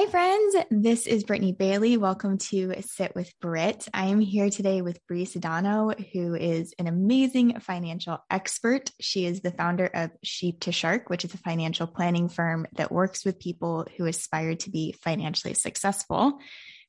[0.00, 0.56] Hi, friends.
[0.70, 1.98] This is Brittany Bailey.
[1.98, 3.86] Welcome to Sit with Britt.
[3.92, 8.90] I am here today with Bree Sedano, who is an amazing financial expert.
[8.98, 12.90] She is the founder of Sheep to Shark, which is a financial planning firm that
[12.90, 16.38] works with people who aspire to be financially successful.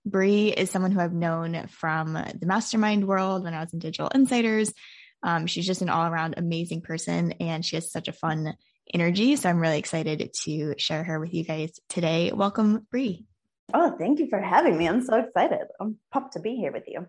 [0.05, 4.07] Bree is someone who I've known from the mastermind world when I was in Digital
[4.07, 4.73] Insiders.
[5.21, 8.53] Um, she's just an all around amazing person, and she has such a fun
[8.93, 9.35] energy.
[9.35, 12.31] So I'm really excited to share her with you guys today.
[12.31, 13.25] Welcome, Bree.
[13.73, 14.87] Oh, thank you for having me.
[14.87, 15.67] I'm so excited.
[15.79, 17.07] I'm pumped to be here with you.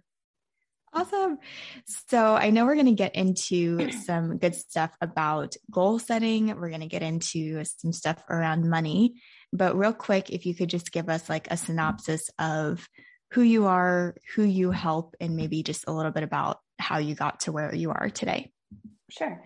[0.95, 1.39] Awesome.
[2.09, 6.49] So I know we're going to get into some good stuff about goal setting.
[6.49, 9.15] We're going to get into some stuff around money.
[9.53, 12.87] But real quick, if you could just give us like a synopsis of
[13.33, 17.15] who you are, who you help, and maybe just a little bit about how you
[17.15, 18.53] got to where you are today.
[19.11, 19.43] Sure.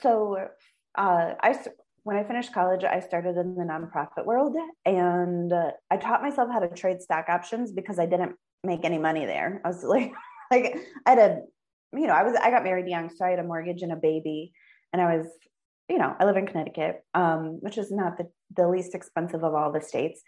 [0.00, 0.48] So
[0.96, 1.58] uh, I
[2.04, 6.50] when I finished college, I started in the nonprofit world, and uh, I taught myself
[6.50, 8.34] how to trade stock options because I didn't
[8.64, 9.60] make any money there.
[9.64, 10.12] I was like,
[10.50, 10.76] like
[11.06, 11.42] I had a,
[11.92, 13.96] you know, I was I got married young, so I had a mortgage and a
[13.96, 14.52] baby,
[14.92, 15.26] and I was,
[15.88, 19.54] you know, I live in Connecticut, um, which is not the the least expensive of
[19.54, 20.22] all the states.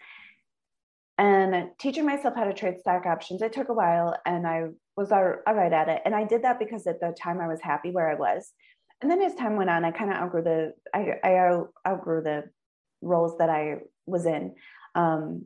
[1.17, 4.65] And teaching myself how to trade stock options, it took a while, and I
[4.97, 6.01] was all, all right at it.
[6.03, 8.51] And I did that because at the time I was happy where I was
[9.01, 12.43] and then as time went on, I kind of outgrew the I, I outgrew the
[13.01, 14.55] roles that I was in.
[14.95, 15.45] Um,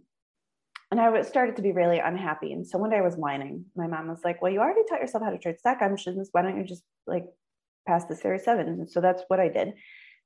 [0.92, 2.52] and I started to be really unhappy.
[2.52, 3.66] And so one day I was whining.
[3.75, 6.30] My mom was like, "Well, you already taught yourself how to trade stock options.
[6.31, 7.25] Why don't you just like
[7.88, 9.73] pass the Series Seven?" And so that's what I did.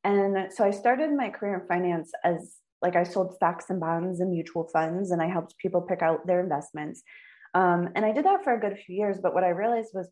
[0.04, 4.20] And so I started my career in finance as like I sold stocks and bonds
[4.20, 7.04] and mutual funds, and I helped people pick out their investments.
[7.54, 9.20] Um, and I did that for a good few years.
[9.22, 10.10] But what I realized was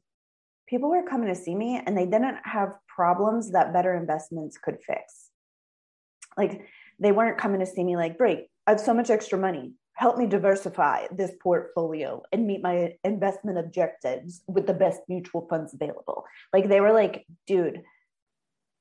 [0.72, 4.78] people were coming to see me and they didn't have problems that better investments could
[4.88, 5.30] fix.
[6.38, 6.66] Like
[6.98, 9.74] they weren't coming to see me like, great, I have so much extra money.
[9.96, 15.74] Help me diversify this portfolio and meet my investment objectives with the best mutual funds
[15.74, 16.24] available.
[16.54, 17.82] Like they were like, dude,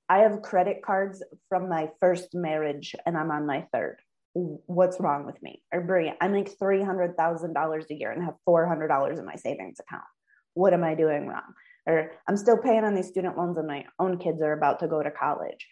[0.09, 3.97] I have credit cards from my first marriage and I'm on my third.
[4.35, 5.65] What's wrong with me?
[5.73, 10.05] Or Bree, I make $300,000 a year and have $400 in my savings account.
[10.55, 11.53] What am I doing wrong?
[11.91, 14.89] Or I'm still paying on these student loans and my own kids are about to
[14.89, 15.67] go to college.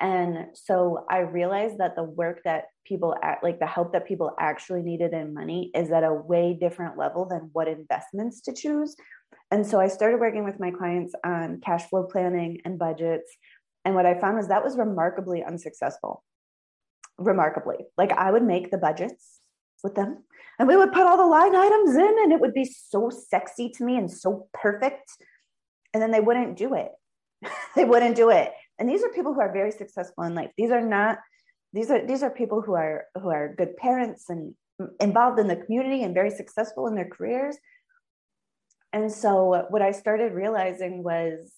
[0.00, 4.32] And so I realized that the work that people act, like the help that people
[4.38, 8.96] actually needed in money is at a way different level than what investments to choose.
[9.50, 13.30] And so I started working with my clients on cash flow planning and budgets.
[13.84, 16.24] And what I found was that was remarkably unsuccessful.
[17.18, 17.76] Remarkably.
[17.96, 19.38] Like I would make the budgets
[19.84, 20.24] with them
[20.58, 23.68] and we would put all the line items in and it would be so sexy
[23.70, 25.10] to me and so perfect
[25.92, 26.90] and then they wouldn't do it.
[27.76, 28.52] they wouldn't do it.
[28.78, 30.50] And these are people who are very successful in life.
[30.56, 31.18] These are not
[31.72, 34.54] these are these are people who are who are good parents and
[35.00, 37.56] involved in the community and very successful in their careers.
[38.92, 41.52] And so what I started realizing was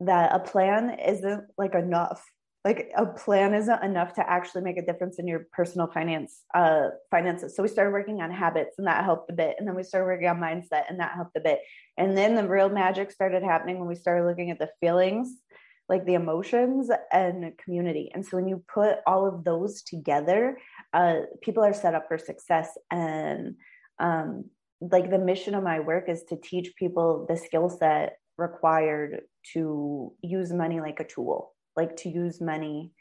[0.00, 2.24] that a plan isn't like enough
[2.64, 6.88] like a plan isn't enough to actually make a difference in your personal finance uh,
[7.10, 7.54] finances.
[7.54, 9.56] So we started working on habits and that helped a bit.
[9.58, 11.60] And then we started working on mindset and that helped a bit.
[11.98, 15.28] And then the real magic started happening when we started looking at the feelings
[15.90, 18.10] like the emotions and community.
[18.14, 20.58] And so when you put all of those together
[20.94, 22.70] uh, people are set up for success.
[22.90, 23.56] And
[23.98, 24.46] um,
[24.80, 29.20] like the mission of my work is to teach people the skill set required
[29.52, 32.92] to use money like a tool like to use money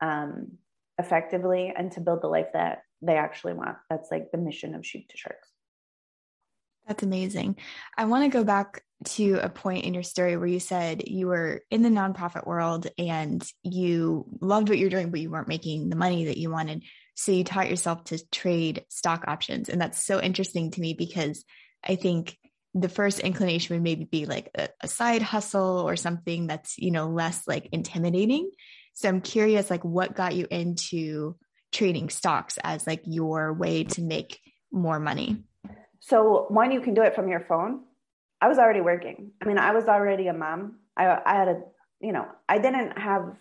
[0.00, 0.52] um,
[0.98, 3.76] effectively and to build the life that they actually want.
[3.88, 5.48] That's like the mission of Sheep to Sharks.
[6.86, 7.56] That's amazing.
[7.96, 11.26] I want to go back to a point in your story where you said you
[11.26, 15.90] were in the nonprofit world and you loved what you're doing, but you weren't making
[15.90, 16.82] the money that you wanted.
[17.14, 19.68] So you taught yourself to trade stock options.
[19.68, 21.44] And that's so interesting to me because
[21.86, 22.36] I think
[22.80, 26.90] the first inclination would maybe be like a, a, side hustle or something that's you
[26.90, 28.50] know less like intimidating.
[28.94, 31.36] So i'm curious like what got you into
[31.72, 34.40] trading stocks as like your way to make
[34.72, 35.44] more money?
[36.00, 37.82] So one you can do it from your phone.
[38.40, 39.32] I was already working.
[39.42, 40.80] I mean i was already a mom.
[40.96, 41.60] I, I had a
[42.00, 43.36] you know i didn't have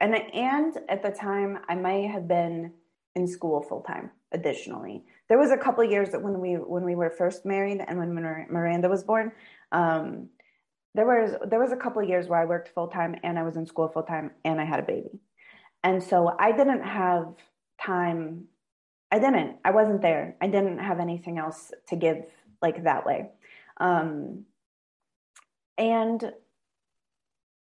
[0.00, 2.72] and and at the time i might have been
[3.14, 6.94] in school full time additionally there was a couple years that when we when we
[6.94, 9.32] were first married and when Miranda was born,
[9.72, 10.28] um,
[10.94, 13.56] there was there was a couple years where I worked full time and I was
[13.56, 15.20] in school full time and I had a baby,
[15.82, 17.34] and so I didn't have
[17.80, 18.44] time.
[19.10, 19.56] I didn't.
[19.64, 20.36] I wasn't there.
[20.40, 22.18] I didn't have anything else to give
[22.62, 23.30] like that way,
[23.78, 24.44] um,
[25.76, 26.32] and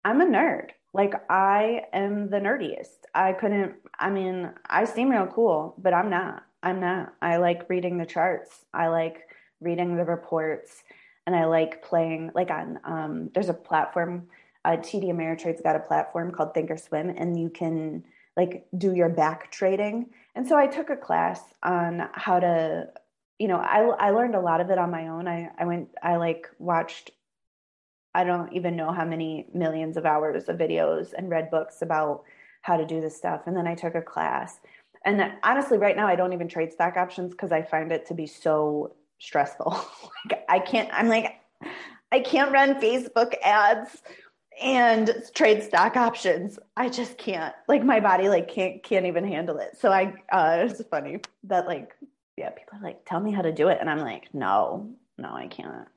[0.04, 0.72] I'm a nerd.
[0.92, 3.06] Like I am the nerdiest.
[3.14, 3.76] I couldn't.
[4.00, 7.14] I mean, I seem real cool, but I'm not I'm not.
[7.22, 8.66] I like reading the charts.
[8.74, 9.28] I like
[9.60, 10.84] reading the reports
[11.28, 14.28] and I like playing like on um, there's a platform
[14.66, 18.04] uh, TD Ameritrade's got a platform called Thinkorswim and you can
[18.38, 20.10] like do your back trading.
[20.36, 22.88] And so I took a class on how to
[23.40, 25.28] you know, I I learned a lot of it on my own.
[25.28, 27.12] I I went I like watched
[28.16, 32.24] I don't even know how many millions of hours of videos and read books about
[32.62, 33.42] how to do this stuff.
[33.46, 34.60] And then I took a class.
[35.06, 38.14] And honestly, right now, I don't even trade stock options because I find it to
[38.14, 39.72] be so stressful.
[40.30, 41.40] like, I can't, I'm like,
[42.12, 44.02] I can't run Facebook ads
[44.62, 46.60] and trade stock options.
[46.78, 47.54] I just can't.
[47.68, 49.76] Like my body like can't can't even handle it.
[49.80, 51.96] So I uh it's funny that like
[52.38, 53.80] yeah, people are like, tell me how to do it.
[53.82, 55.88] And I'm like, no, no, I can't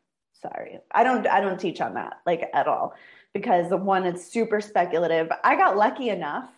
[0.40, 2.94] sorry i don't i don't teach on that like at all
[3.32, 6.50] because one it's super speculative i got lucky enough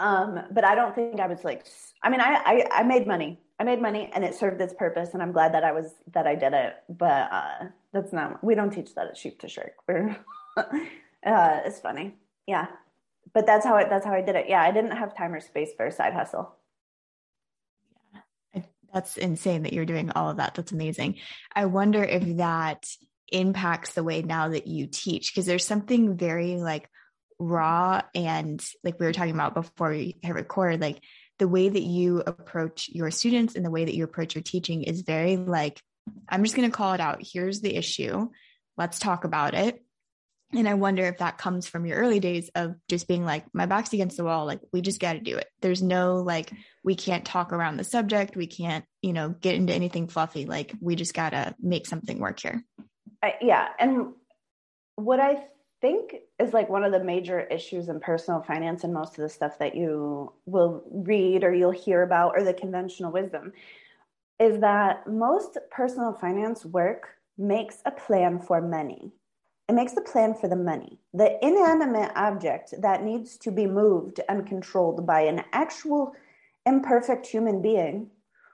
[0.00, 1.64] um but i don't think i was like
[2.02, 3.40] i mean I, I i made money.
[3.60, 6.26] I made money and it served its purpose and i'm glad that i was that
[6.26, 6.74] i did it.
[6.88, 7.58] But uh
[7.92, 9.74] that's not we don't teach that at sheep to Shark.
[9.86, 10.16] we're
[10.56, 12.16] uh it's funny.
[12.46, 12.66] Yeah.
[13.34, 14.46] But that's how it that's how i did it.
[14.48, 16.56] Yeah i didn't have time or space for a side hustle.
[18.92, 20.54] That's insane that you're doing all of that.
[20.54, 21.16] That's amazing.
[21.54, 22.86] I wonder if that
[23.28, 26.88] impacts the way now that you teach because there's something very like
[27.40, 31.02] raw and like we were talking about before we hit record like
[31.38, 34.82] the way that you approach your students and the way that you approach your teaching
[34.82, 35.80] is very like
[36.28, 38.28] i'm just going to call it out here's the issue
[38.76, 39.82] let's talk about it
[40.52, 43.66] and I wonder if that comes from your early days of just being like, my
[43.66, 44.46] back's against the wall.
[44.46, 45.46] Like, we just got to do it.
[45.60, 46.50] There's no like,
[46.82, 48.34] we can't talk around the subject.
[48.34, 50.46] We can't, you know, get into anything fluffy.
[50.46, 52.64] Like, we just got to make something work here.
[53.22, 53.68] Uh, yeah.
[53.78, 54.14] And
[54.96, 55.44] what I
[55.80, 59.28] think is like one of the major issues in personal finance and most of the
[59.28, 63.52] stuff that you will read or you'll hear about or the conventional wisdom
[64.38, 69.12] is that most personal finance work makes a plan for money
[69.70, 70.98] it makes a plan for the money.
[71.14, 76.12] The inanimate object that needs to be moved and controlled by an actual
[76.66, 78.08] imperfect human being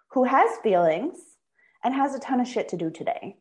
[0.08, 1.16] who has feelings
[1.82, 3.38] and has a ton of shit to do today.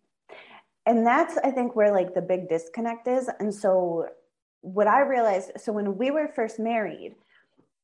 [0.85, 3.29] And that's, I think, where like the big disconnect is.
[3.39, 4.07] And so,
[4.61, 7.15] what I realized so, when we were first married,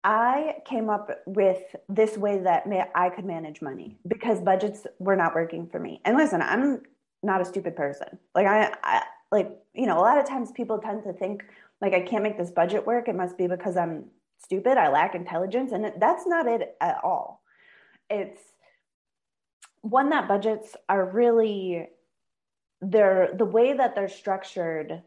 [0.03, 2.65] I came up with this way that
[2.95, 6.01] I could manage money because budgets were not working for me.
[6.05, 6.81] And listen, I'm
[7.21, 8.17] not a stupid person.
[8.33, 11.43] Like I, I like you know a lot of times people tend to think
[11.81, 14.05] like i can't make this budget work it must be because i'm
[14.37, 17.41] stupid i lack intelligence and that's not it at all
[18.09, 18.41] it's
[19.81, 21.87] one that budgets are really
[22.81, 25.01] they're the way that they're structured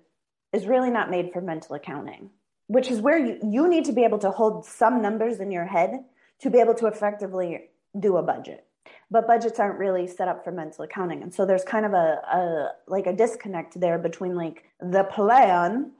[0.53, 2.31] is really not made for mental accounting
[2.67, 5.67] which is where you, you need to be able to hold some numbers in your
[5.67, 6.05] head
[6.41, 7.69] to be able to effectively
[7.99, 8.67] do a budget.
[9.11, 11.23] But budgets aren't really set up for mental accounting.
[11.23, 15.93] And so there's kind of a, a like a disconnect there between like the plan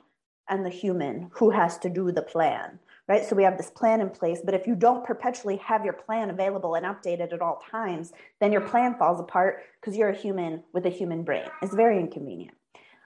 [0.49, 2.79] and the human who has to do the plan
[3.09, 3.25] right?
[3.25, 6.31] So we have this plan in place but if you don't perpetually have your plan
[6.31, 10.63] available and updated at all times then your plan falls apart because you're a human
[10.73, 11.45] with a human brain.
[11.63, 12.57] It's very inconvenient.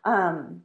[0.04, 0.62] Um,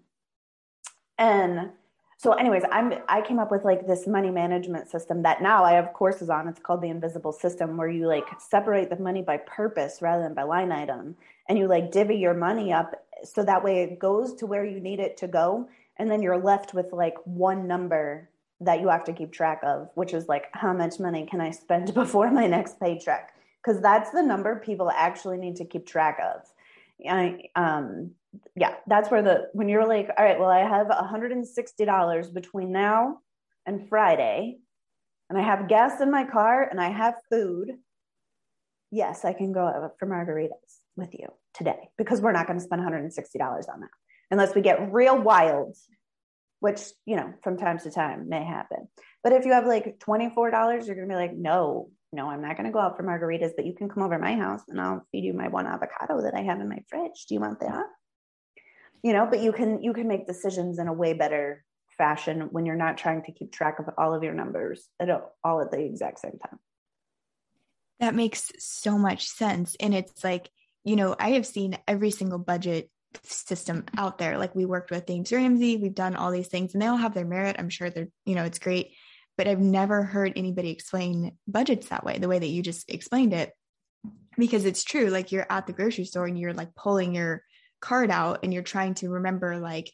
[1.17, 1.71] and
[2.17, 5.73] so anyways i'm i came up with like this money management system that now i
[5.73, 6.47] have courses on.
[6.47, 10.33] It's called the invisible system where you like separate the money by purpose rather than
[10.33, 11.15] by line item.
[11.49, 14.79] And you like divvy your money up so that way it goes to where you
[14.79, 18.29] need it to go and then you're left with like one number
[18.65, 21.51] that you have to keep track of which is like how much money can i
[21.51, 26.19] spend before my next paycheck because that's the number people actually need to keep track
[26.23, 26.41] of
[27.07, 28.11] I, um,
[28.55, 33.19] yeah, that's where the when you're like, all right, well, I have $160 between now
[33.65, 34.57] and Friday,
[35.29, 37.71] and I have gas in my car and I have food.
[38.91, 42.63] Yes, I can go out for margaritas with you today because we're not going to
[42.63, 43.09] spend $160
[43.41, 43.89] on that
[44.31, 45.75] unless we get real wild,
[46.63, 48.87] which, you know, from time to time may happen.
[49.23, 52.71] But if you have like $24, you're to be like, no, no, I'm not to
[52.71, 55.33] go out for margaritas, but you can come over my house and I'll feed you
[55.33, 57.25] my one avocado that I have in my fridge.
[57.27, 57.85] Do you want that?
[59.03, 61.63] you know but you can you can make decisions in a way better
[61.97, 65.09] fashion when you're not trying to keep track of all of your numbers at
[65.43, 66.57] all at the exact same time
[67.99, 70.49] that makes so much sense and it's like
[70.83, 72.89] you know i have seen every single budget
[73.23, 74.37] system out there.
[74.37, 77.13] Like we worked with James Ramsey we've done all these things and they all have
[77.13, 77.55] their merit.
[77.59, 78.91] I'm sure they're you know it's great
[79.35, 83.33] but i've never heard anybody explain budgets that way the way that you just explained
[83.33, 83.51] it
[84.37, 87.43] because it's true like you're at the grocery store and you're like pulling your
[87.81, 89.91] card out and you're trying to remember like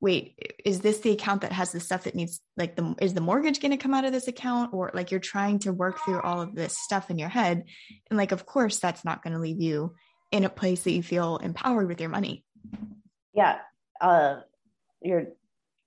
[0.00, 3.20] wait, is this the account that has the stuff that needs like the is the
[3.20, 4.72] mortgage going to come out of this account?
[4.72, 7.64] Or like you're trying to work through all of this stuff in your head.
[8.10, 9.94] And like of course that's not going to leave you
[10.30, 12.44] in a place that you feel empowered with your money.
[13.32, 13.58] Yeah.
[14.00, 14.40] Uh
[15.00, 15.26] you're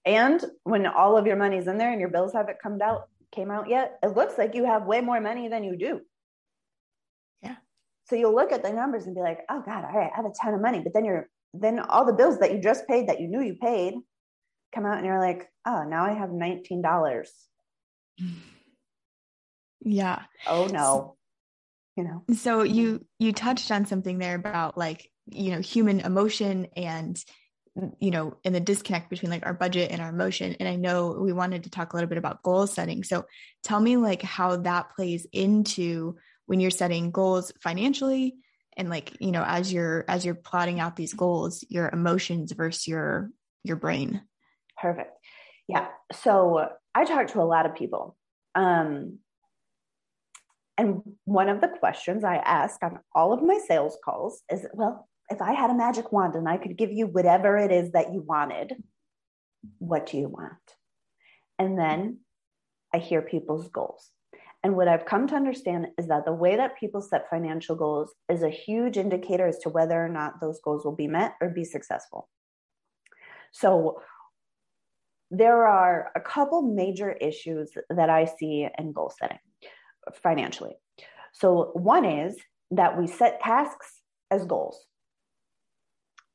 [0.06, 3.52] and when all of your money's in there and your bills haven't come out came
[3.52, 6.02] out yet, it looks like you have way more money than you do.
[7.42, 7.56] Yeah.
[8.06, 10.26] So you'll look at the numbers and be like, oh God, all right, I have
[10.26, 10.82] a ton of money.
[10.82, 13.56] But then you're then all the bills that you just paid that you knew you
[13.56, 13.96] paid
[14.74, 17.28] come out and you're like, oh, now I have $19.
[19.84, 20.22] Yeah.
[20.48, 21.18] Oh no.
[21.96, 22.24] You know.
[22.36, 27.24] So you you touched on something there about like, you know, human emotion and
[28.00, 30.58] you know, in the disconnect between like our budget and our emotion.
[30.60, 33.02] And I know we wanted to talk a little bit about goal setting.
[33.02, 33.24] So
[33.64, 38.36] tell me like how that plays into when you're setting goals financially
[38.78, 42.88] and like you know as you're as you're plotting out these goals your emotions versus
[42.88, 43.30] your
[43.64, 44.22] your brain
[44.78, 45.12] perfect
[45.68, 48.16] yeah so i talk to a lot of people
[48.56, 49.20] um
[50.78, 55.08] and one of the questions i ask on all of my sales calls is well
[55.32, 58.14] if i had a magic wand and i could give you whatever it is that
[58.14, 58.74] you wanted
[59.80, 60.76] what do you want
[61.58, 62.20] and then
[62.94, 64.12] i hear people's goals
[64.64, 68.14] and what I've come to understand is that the way that people set financial goals
[68.30, 71.50] is a huge indicator as to whether or not those goals will be met or
[71.50, 72.30] be successful.
[73.52, 74.02] So,
[75.34, 79.40] there are a couple major issues that I see in goal setting
[80.22, 80.76] financially.
[81.34, 82.38] So, one is
[82.72, 84.86] that we set tasks as goals.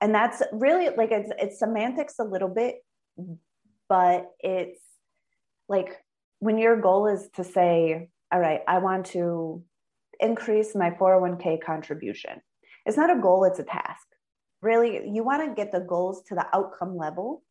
[0.00, 2.76] And that's really like it's, it's semantics a little bit,
[3.88, 4.80] but it's
[5.68, 5.96] like
[6.38, 9.62] when your goal is to say, all right, I want to
[10.20, 12.40] increase my 401k contribution.
[12.84, 14.06] It's not a goal, it's a task.
[14.62, 17.42] Really, you want to get the goals to the outcome level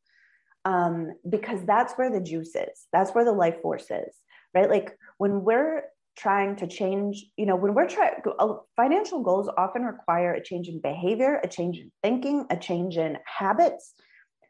[0.65, 2.87] um, because that's where the juice is.
[2.91, 4.15] That's where the life force is,
[4.53, 4.69] right?
[4.69, 5.83] Like when we're
[6.17, 10.67] trying to change, you know, when we're trying, uh, financial goals often require a change
[10.67, 13.93] in behavior, a change in thinking, a change in habits.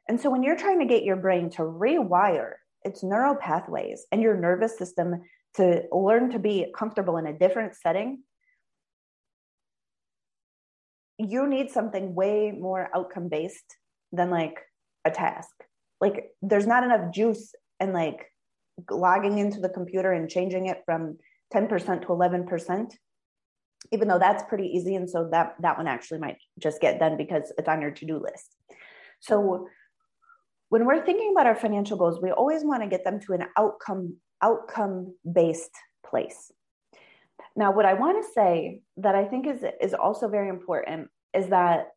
[0.07, 2.53] And so when you're trying to get your brain to rewire
[2.84, 5.24] its neural pathways and your nervous system
[5.55, 8.24] to learn to be comfortable in a different setting,
[11.17, 13.75] you need something way more outcome based
[14.12, 14.60] than like
[15.05, 15.50] a task.
[16.00, 18.31] Like there's not enough juice and like
[18.91, 21.17] logging into the computer and changing it from
[21.53, 22.93] 10% to 11%,
[23.91, 24.95] even though that's pretty easy.
[24.95, 28.19] And so that, that one actually might just get done because it's on your to-do
[28.19, 28.55] list.
[29.19, 29.67] So
[30.69, 33.45] when we're thinking about our financial goals, we always want to get them to an
[33.57, 35.71] outcome outcome based
[36.05, 36.51] place.
[37.55, 41.47] Now, what I want to say that I think is, is also very important is
[41.47, 41.87] that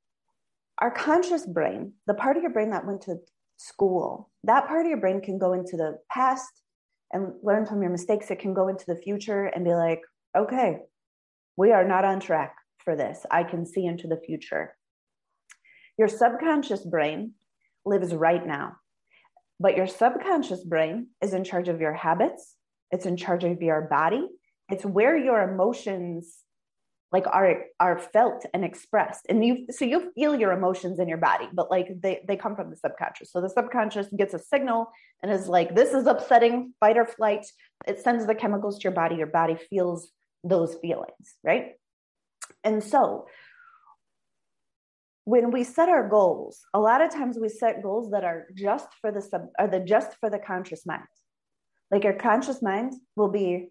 [0.79, 3.17] our conscious brain, the part of your brain that went to
[3.57, 6.63] school, that part of your brain can go into the past
[7.13, 8.31] and learn from your mistakes.
[8.31, 10.03] It can go into the future and be like,
[10.37, 10.79] okay,
[11.57, 13.25] we are not on track for this.
[13.31, 14.75] I can see into the future.
[15.99, 17.33] Your subconscious brain
[17.85, 18.77] lives right now.
[19.61, 22.55] But your subconscious brain is in charge of your habits,
[22.93, 24.29] it's in charge of your body,
[24.69, 26.39] it's where your emotions
[27.11, 29.27] like are are felt and expressed.
[29.29, 32.55] And you so you feel your emotions in your body but like they they come
[32.55, 33.33] from the subconscious.
[33.33, 34.91] So the subconscious gets a signal
[35.23, 37.47] and is like this is upsetting fight or flight.
[37.87, 39.17] It sends the chemicals to your body.
[39.17, 40.11] Your body feels
[40.45, 41.73] those feelings right?
[42.65, 43.27] And so
[45.25, 48.89] when we set our goals, a lot of times we set goals that are just
[49.01, 51.03] for the sub are the just for the conscious mind.
[51.91, 53.69] Like your conscious mind will be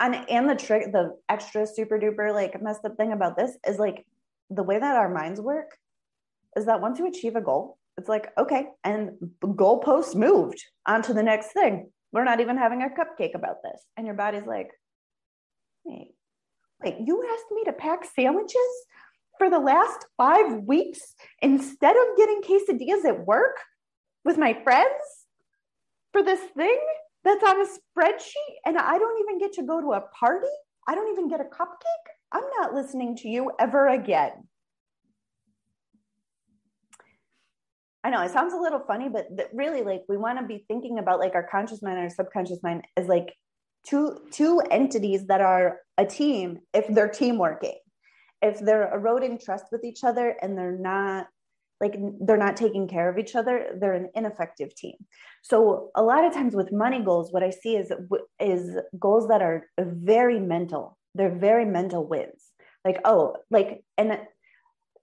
[0.00, 3.78] and and the trick, the extra super duper like messed up thing about this is
[3.78, 4.06] like
[4.50, 5.70] the way that our minds work
[6.56, 11.14] is that once you achieve a goal, it's like, okay, and goalposts moved on to
[11.14, 11.90] the next thing.
[12.12, 13.82] We're not even having a cupcake about this.
[13.96, 14.70] And your body's like,
[15.84, 16.12] wait,
[16.82, 18.56] wait, you asked me to pack sandwiches
[19.38, 23.58] for the last five weeks instead of getting quesadillas at work
[24.24, 25.02] with my friends
[26.12, 26.78] for this thing
[27.24, 30.46] that's on a spreadsheet and I don't even get to go to a party.
[30.86, 32.10] I don't even get a cupcake.
[32.32, 34.32] I'm not listening to you ever again.
[38.02, 40.98] I know it sounds a little funny, but really, like we want to be thinking
[40.98, 43.34] about like our conscious mind and our subconscious mind as like
[43.86, 47.78] two two entities that are a team if they're team working
[48.44, 51.26] if they're eroding trust with each other and they're not
[51.80, 54.94] like they're not taking care of each other they're an ineffective team
[55.42, 57.92] so a lot of times with money goals what i see is
[58.40, 62.50] is goals that are very mental they're very mental wins
[62.84, 64.18] like oh like and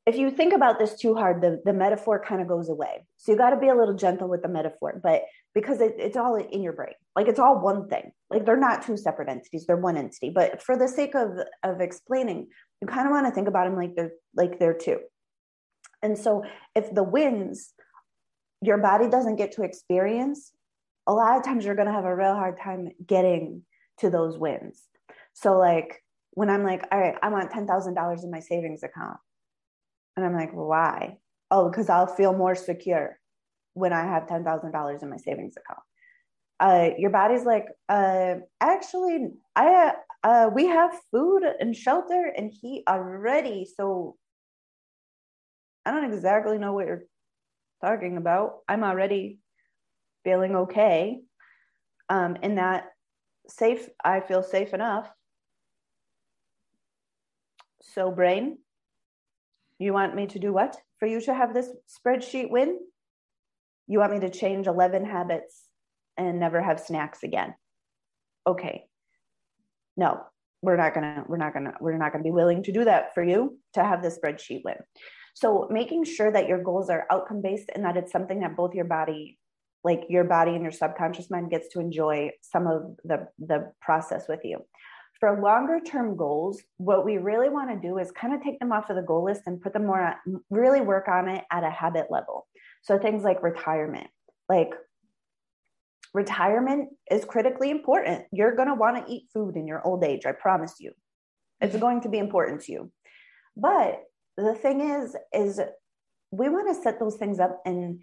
[0.07, 3.05] if you think about this too hard, the, the metaphor kind of goes away.
[3.17, 5.23] So you got to be a little gentle with the metaphor, but
[5.53, 8.11] because it, it's all in your brain, like it's all one thing.
[8.29, 10.31] Like they're not two separate entities; they're one entity.
[10.31, 12.47] But for the sake of of explaining,
[12.81, 14.99] you kind of want to think about them like they're like they're two.
[16.03, 16.43] And so,
[16.75, 17.73] if the wins
[18.61, 20.51] your body doesn't get to experience,
[21.07, 23.63] a lot of times you're going to have a real hard time getting
[23.99, 24.83] to those wins.
[25.33, 29.17] So, like when I'm like, all right, I want $10,000 in my savings account.
[30.15, 31.17] And I'm like, why?
[31.49, 33.19] Oh, because I'll feel more secure
[33.73, 35.79] when I have $10,000 in my savings account.
[36.59, 39.93] Uh, your body's like, uh, actually, I,
[40.23, 43.67] uh, we have food and shelter and heat already.
[43.77, 44.15] So
[45.85, 47.03] I don't exactly know what you're
[47.83, 48.59] talking about.
[48.67, 49.39] I'm already
[50.23, 51.19] feeling okay.
[52.09, 52.85] Um, in that
[53.47, 55.11] safe, I feel safe enough.
[57.81, 58.57] So, brain,
[59.79, 62.77] you want me to do what for you to have this spreadsheet win?
[63.87, 65.63] You want me to change 11 habits
[66.17, 67.55] and never have snacks again?
[68.45, 68.85] Okay.
[69.97, 70.21] No,
[70.61, 73.23] we're not gonna, we're not gonna, we're not gonna be willing to do that for
[73.23, 74.77] you to have the spreadsheet win.
[75.33, 78.73] So making sure that your goals are outcome based and that it's something that both
[78.73, 79.37] your body
[79.83, 84.27] like your body and your subconscious mind gets to enjoy some of the the process
[84.27, 84.59] with you.
[85.19, 88.71] For longer term goals what we really want to do is kind of take them
[88.71, 90.15] off of the goal list and put them more
[90.49, 92.47] really work on it at a habit level.
[92.83, 94.07] So things like retirement
[94.49, 94.73] like
[96.13, 98.25] retirement is critically important.
[98.31, 100.91] You're going to want to eat food in your old age i promise you.
[101.61, 101.81] It's mm-hmm.
[101.81, 102.91] going to be important to you.
[103.55, 104.01] But
[104.37, 105.59] the thing is is
[106.31, 108.01] we want to set those things up and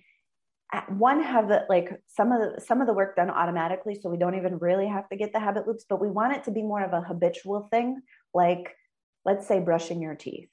[0.89, 4.19] one have the like some of the some of the work done automatically so we
[4.19, 6.63] don't even really have to get the habit loops but we want it to be
[6.63, 8.01] more of a habitual thing
[8.35, 8.77] like
[9.25, 10.49] let's say brushing your teeth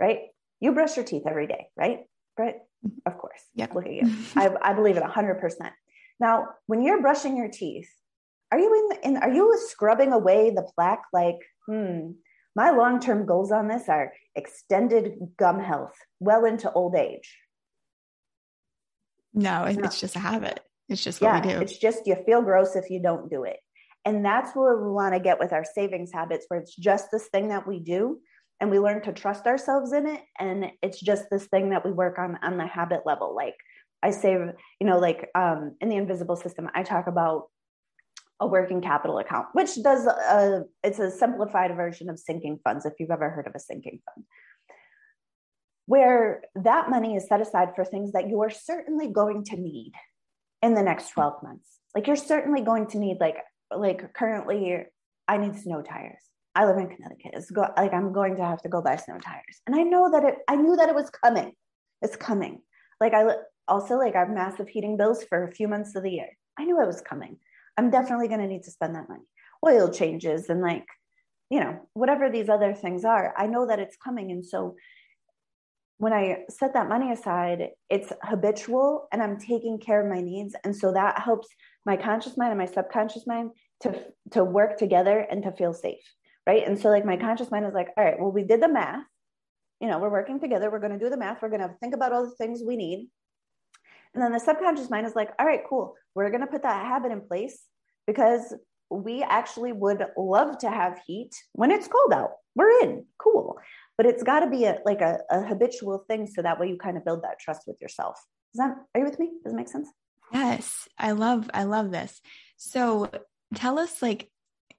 [0.00, 0.20] right?
[0.60, 2.00] You brush your teeth every day right?
[2.38, 2.56] Right?
[3.06, 3.40] Of course.
[3.54, 3.66] Yeah.
[3.74, 4.12] Look at you.
[4.36, 5.70] I, I believe it 100%
[6.20, 7.88] now when you're brushing your teeth
[8.52, 11.02] are you in, in are you scrubbing away the plaque?
[11.12, 12.10] Like hmm
[12.56, 17.36] my long term goals on this are extended gum health well into old age.
[19.34, 20.60] No, it's just a habit.
[20.88, 21.60] It's just what yeah, we do.
[21.60, 23.58] It's just you feel gross if you don't do it.
[24.06, 27.26] And that's where we want to get with our savings habits, where it's just this
[27.26, 28.20] thing that we do
[28.60, 30.22] and we learn to trust ourselves in it.
[30.38, 33.34] And it's just this thing that we work on on the habit level.
[33.36, 33.56] Like
[34.02, 34.40] I save,
[34.80, 37.48] you know, like um, in the invisible system, I talk about
[38.40, 42.94] a working capital account, which does a, it's a simplified version of sinking funds, if
[42.98, 44.26] you've ever heard of a sinking fund,
[45.86, 49.92] where that money is set aside for things that you are certainly going to need
[50.62, 51.78] in the next 12 months.
[51.94, 53.38] Like you're certainly going to need, like,
[53.74, 54.84] like currently,
[55.28, 56.22] I need snow tires.
[56.56, 57.32] I live in Connecticut.
[57.34, 60.10] It's go, like I'm going to have to go buy snow tires, and I know
[60.10, 60.36] that it.
[60.48, 61.52] I knew that it was coming.
[62.00, 62.62] It's coming.
[62.98, 63.26] Like I
[63.68, 66.30] also like I have massive heating bills for a few months of the year.
[66.58, 67.36] I knew it was coming.
[67.76, 69.24] I'm definitely going to need to spend that money.
[69.64, 70.86] Oil changes and like,
[71.50, 74.30] you know, whatever these other things are, I know that it's coming.
[74.30, 74.76] And so
[75.98, 80.54] when I set that money aside, it's habitual and I'm taking care of my needs.
[80.64, 81.48] And so that helps
[81.86, 86.02] my conscious mind and my subconscious mind to, to work together and to feel safe.
[86.46, 86.66] Right.
[86.66, 89.04] And so like my conscious mind is like, all right, well, we did the math.
[89.80, 90.70] You know, we're working together.
[90.70, 91.42] We're going to do the math.
[91.42, 93.08] We're going to think about all the things we need.
[94.16, 95.94] And then the subconscious mind is like, all right, cool.
[96.14, 97.62] We're going to put that habit in place
[98.06, 98.54] because
[98.88, 102.30] we actually would love to have heat when it's cold out.
[102.54, 103.58] We're in, cool.
[103.98, 106.78] But it's got to be a like a, a habitual thing so that way you
[106.78, 108.16] kind of build that trust with yourself.
[108.54, 109.32] Is that are you with me?
[109.44, 109.90] Does it make sense?
[110.32, 110.88] Yes.
[110.98, 112.18] I love I love this.
[112.56, 113.10] So
[113.54, 114.30] tell us like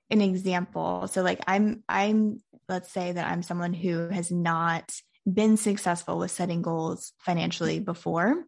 [0.10, 1.08] an example.
[1.10, 4.91] So like I'm I'm let's say that I'm someone who has not
[5.32, 8.43] been successful with setting goals financially before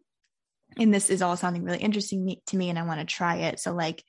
[0.78, 3.60] and this is all sounding really interesting to me and I want to try it.
[3.60, 4.02] So like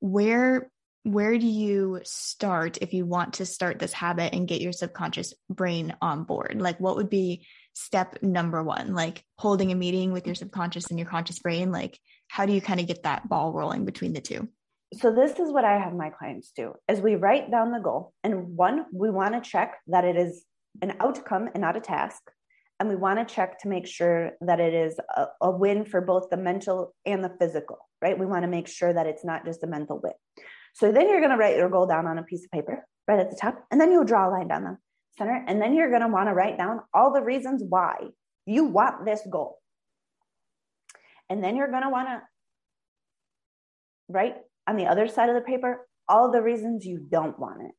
[0.00, 0.70] where
[1.04, 5.34] where do you start if you want to start this habit and get your subconscious
[5.50, 6.56] brain on board?
[6.58, 8.94] Like what would be step number 1?
[8.94, 11.98] Like holding a meeting with your subconscious and your conscious brain, like
[12.28, 14.48] how do you kind of get that ball rolling between the two?
[14.94, 16.72] So this is what I have my clients do.
[16.88, 20.42] As we write down the goal and one we want to check that it is
[20.80, 22.22] an outcome and not a task
[22.80, 26.00] and we want to check to make sure that it is a, a win for
[26.00, 28.18] both the mental and the physical, right?
[28.18, 30.12] We want to make sure that it's not just a mental win.
[30.74, 33.20] So then you're going to write your goal down on a piece of paper right
[33.20, 34.78] at the top, and then you'll draw a line down the
[35.16, 37.96] center, and then you're going to want to write down all the reasons why
[38.46, 39.58] you want this goal.
[41.30, 42.22] And then you're going to want to
[44.08, 47.72] write on the other side of the paper all the reasons you don't want it,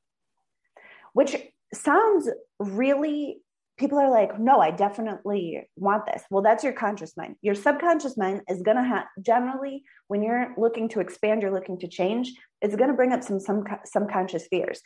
[1.13, 1.35] which
[1.73, 2.29] sounds
[2.59, 3.41] really
[3.77, 6.23] people are like, no, I definitely want this.
[6.29, 7.35] Well, that's your conscious mind.
[7.41, 11.79] Your subconscious mind is going to have generally, when you're looking to expand, you're looking
[11.79, 14.81] to change, it's going to bring up some, some subconscious fears.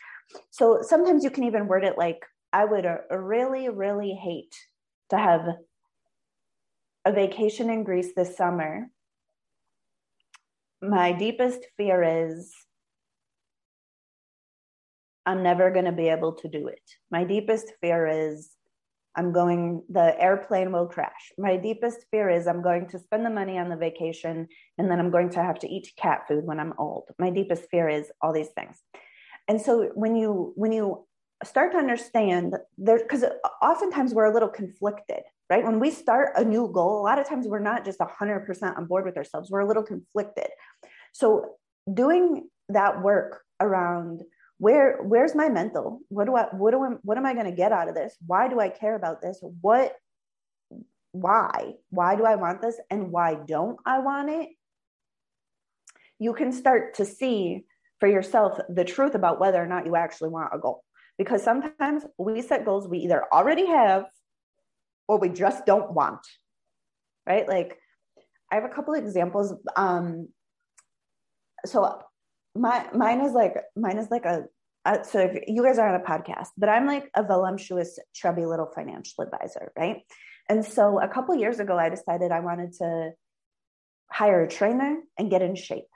[0.49, 2.17] So sometimes you can even word it like,
[2.51, 4.55] I would really, really hate
[5.11, 5.41] to have
[7.05, 8.87] a vacation in Greece this summer.
[10.81, 12.51] My deepest fear is
[15.25, 16.81] I'm never going to be able to do it.
[17.11, 18.49] My deepest fear is
[19.15, 21.31] I'm going, the airplane will crash.
[21.37, 24.99] My deepest fear is I'm going to spend the money on the vacation and then
[24.99, 27.09] I'm going to have to eat cat food when I'm old.
[27.17, 28.77] My deepest fear is all these things.
[29.47, 31.05] And so when you, when you
[31.43, 33.25] start to understand there, because
[33.61, 35.63] oftentimes we're a little conflicted, right?
[35.63, 38.85] When we start a new goal, a lot of times we're not just 100% on
[38.85, 40.49] board with ourselves, we're a little conflicted.
[41.13, 41.55] So
[41.91, 44.21] doing that work around
[44.59, 46.01] where where's my mental?
[46.09, 48.15] What do i what do I, what am i going to get out of this?
[48.25, 49.39] Why do i care about this?
[49.61, 49.95] What
[51.11, 51.73] why?
[51.89, 52.79] Why do i want this?
[52.91, 54.49] And why don't i want it?
[56.19, 57.65] You can start to see
[57.99, 60.83] for yourself the truth about whether or not you actually want a goal.
[61.17, 64.05] Because sometimes we set goals we either already have
[65.07, 66.25] or we just don't want
[67.25, 67.47] right?
[67.47, 67.77] Like
[68.51, 70.27] i have a couple examples um
[71.65, 72.01] so
[72.59, 74.45] my mine is like mine is like a
[74.85, 78.45] uh, so if you guys are on a podcast, but I'm like a voluptuous, chubby
[78.45, 80.03] little financial advisor, right?
[80.47, 83.11] And so a couple years ago, I decided I wanted to
[84.09, 85.89] hire a trainer and get in shape.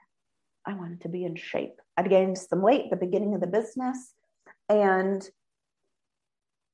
[0.65, 1.76] I wanted to be in shape.
[1.97, 4.13] I'd gained some weight the beginning of the business.
[4.69, 5.28] And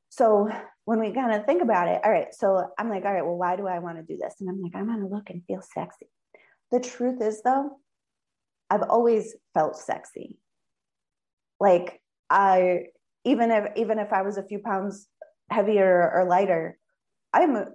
[0.09, 0.49] so
[0.85, 3.37] when we kind of think about it, all right, so I'm like, all right, well,
[3.37, 4.35] why do I want to do this?
[4.39, 6.09] And I'm like, I want to look and feel sexy.
[6.71, 7.77] The truth is, though,
[8.69, 10.37] I've always felt sexy.
[11.59, 12.85] Like I
[13.25, 15.07] even if even if I was a few pounds
[15.49, 16.77] heavier or lighter,
[17.33, 17.65] I'm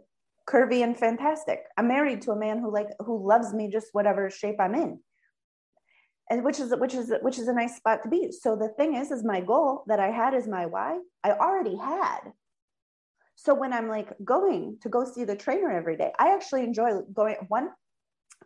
[0.48, 1.60] curvy and fantastic.
[1.76, 5.00] I'm married to a man who like who loves me just whatever shape I'm in.
[6.30, 8.30] And which is which is which is a nice spot to be.
[8.32, 10.98] So the thing is, is my goal that I had is my why.
[11.22, 12.20] I already had.
[13.36, 17.00] So when I'm like going to go see the trainer every day, I actually enjoy
[17.12, 17.36] going.
[17.48, 17.70] One,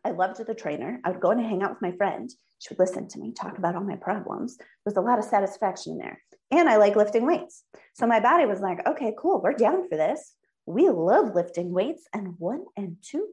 [0.04, 1.00] I loved the trainer.
[1.04, 2.30] I would go and hang out with my friend.
[2.58, 4.56] She would listen to me talk about all my problems.
[4.56, 6.22] There was a lot of satisfaction there.
[6.50, 7.64] And I like lifting weights.
[7.94, 10.34] So my body was like, okay, cool, we're down for this.
[10.66, 13.28] We love lifting weights and one and two.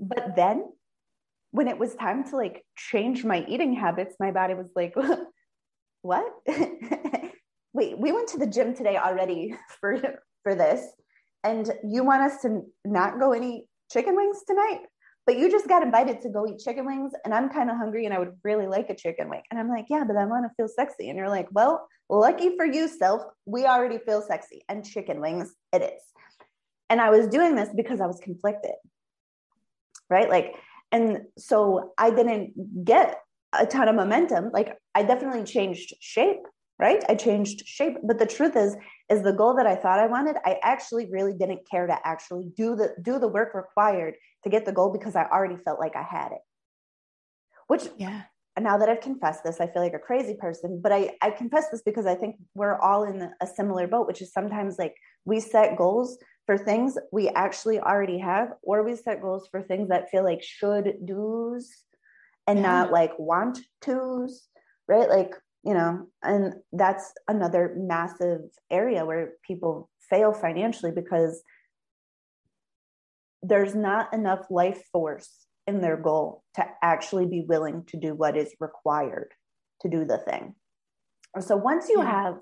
[0.00, 0.64] But then
[1.50, 4.94] when it was time to like change my eating habits, my body was like,
[6.02, 6.26] what?
[7.72, 10.00] Wait, we went to the gym today already for
[10.42, 10.86] for this.
[11.42, 14.80] And you want us to not go any chicken wings tonight?
[15.26, 18.04] But you just got invited to go eat chicken wings and I'm kind of hungry
[18.04, 19.42] and I would really like a chicken wing.
[19.50, 21.08] And I'm like, yeah, but I want to feel sexy.
[21.08, 25.54] And you're like, well, lucky for you, self, we already feel sexy and chicken wings
[25.72, 26.02] it is.
[26.90, 28.74] And I was doing this because I was conflicted.
[30.10, 30.28] Right?
[30.28, 30.56] Like,
[30.92, 33.18] and so I didn't get
[33.52, 34.50] a ton of momentum.
[34.52, 36.42] Like I definitely changed shape,
[36.78, 37.02] right?
[37.08, 37.96] I changed shape.
[38.02, 38.76] But the truth is,
[39.10, 42.50] is the goal that I thought I wanted, I actually really didn't care to actually
[42.56, 45.96] do the do the work required to get the goal because I already felt like
[45.96, 46.40] I had it.
[47.66, 48.22] Which, yeah,
[48.60, 51.70] now that I've confessed this, I feel like a crazy person, but I, I confess
[51.70, 55.40] this because I think we're all in a similar boat, which is sometimes like we
[55.40, 60.10] set goals for things we actually already have, or we set goals for things that
[60.10, 61.70] feel like should do's
[62.46, 62.62] and yeah.
[62.62, 64.46] not like want to's,
[64.86, 65.08] right?
[65.08, 65.32] Like,
[65.64, 71.42] you know, and that's another massive area where people fail financially because
[73.44, 75.30] there's not enough life force
[75.66, 79.32] in their goal to actually be willing to do what is required
[79.82, 80.54] to do the thing.
[81.40, 82.10] So once you yeah.
[82.10, 82.34] have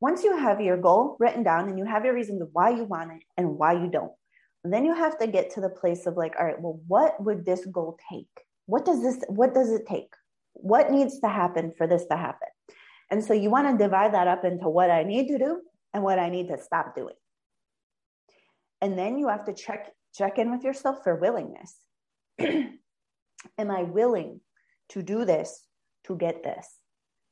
[0.00, 3.12] once you have your goal written down and you have your reasons why you want
[3.12, 4.12] it and why you don't,
[4.62, 7.44] then you have to get to the place of like, all right, well, what would
[7.44, 8.28] this goal take?
[8.66, 10.12] What does this what does it take?
[10.54, 12.48] What needs to happen for this to happen?
[13.10, 15.60] And so you want to divide that up into what I need to do
[15.92, 17.14] and what I need to stop doing.
[18.80, 21.76] And then you have to check check in with yourself for willingness.
[22.40, 24.40] Am I willing
[24.90, 25.64] to do this
[26.04, 26.68] to get this?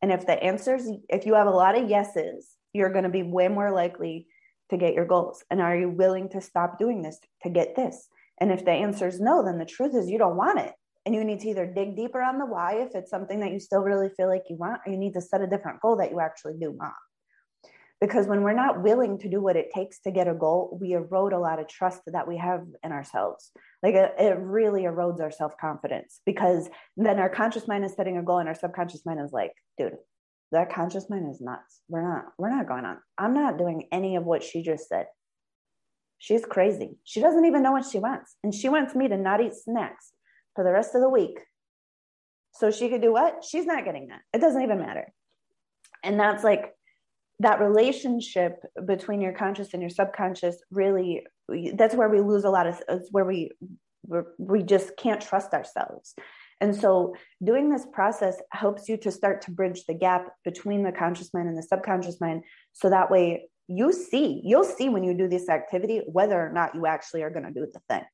[0.01, 3.25] And if the answers, if you have a lot of yeses, you're going to be
[3.25, 4.29] way more likely
[4.71, 5.43] to get your goals.
[5.51, 8.09] And are you willing to stop doing this to get this?
[8.41, 10.73] And if the answer is no, then the truth is you don't want it.
[11.05, 13.61] And you need to either dig deeper on the why if it's something that you
[13.61, 16.11] still really feel like you want, or you need to set a different goal that
[16.11, 16.93] you actually do want
[18.01, 20.93] because when we're not willing to do what it takes to get a goal we
[20.93, 23.51] erode a lot of trust that we have in ourselves
[23.83, 28.23] like it, it really erodes our self-confidence because then our conscious mind is setting a
[28.23, 29.93] goal and our subconscious mind is like dude
[30.53, 31.81] that conscious mind is nuts.
[31.89, 32.99] We're not, we're not going on.
[33.19, 35.07] I'm not doing any of what she just said.
[36.19, 36.97] She's crazy.
[37.05, 38.37] She doesn't even know what she wants.
[38.43, 40.13] And she wants me to not eat snacks
[40.55, 41.39] for the rest of the week.
[42.53, 43.45] So she could do what?
[43.45, 44.21] She's not getting that.
[44.33, 45.13] It doesn't even matter.
[46.03, 46.73] And that's like
[47.41, 51.27] that relationship between your conscious and your subconscious really
[51.75, 53.51] that's where we lose a lot of it's where we
[54.39, 56.15] we just can't trust ourselves.
[56.61, 60.93] And so doing this process helps you to start to bridge the gap between the
[60.93, 62.45] conscious mind and the subconscious mind.
[62.73, 66.75] So that way you see you'll see when you do this activity whether or not
[66.75, 68.05] you actually are going to do the thing.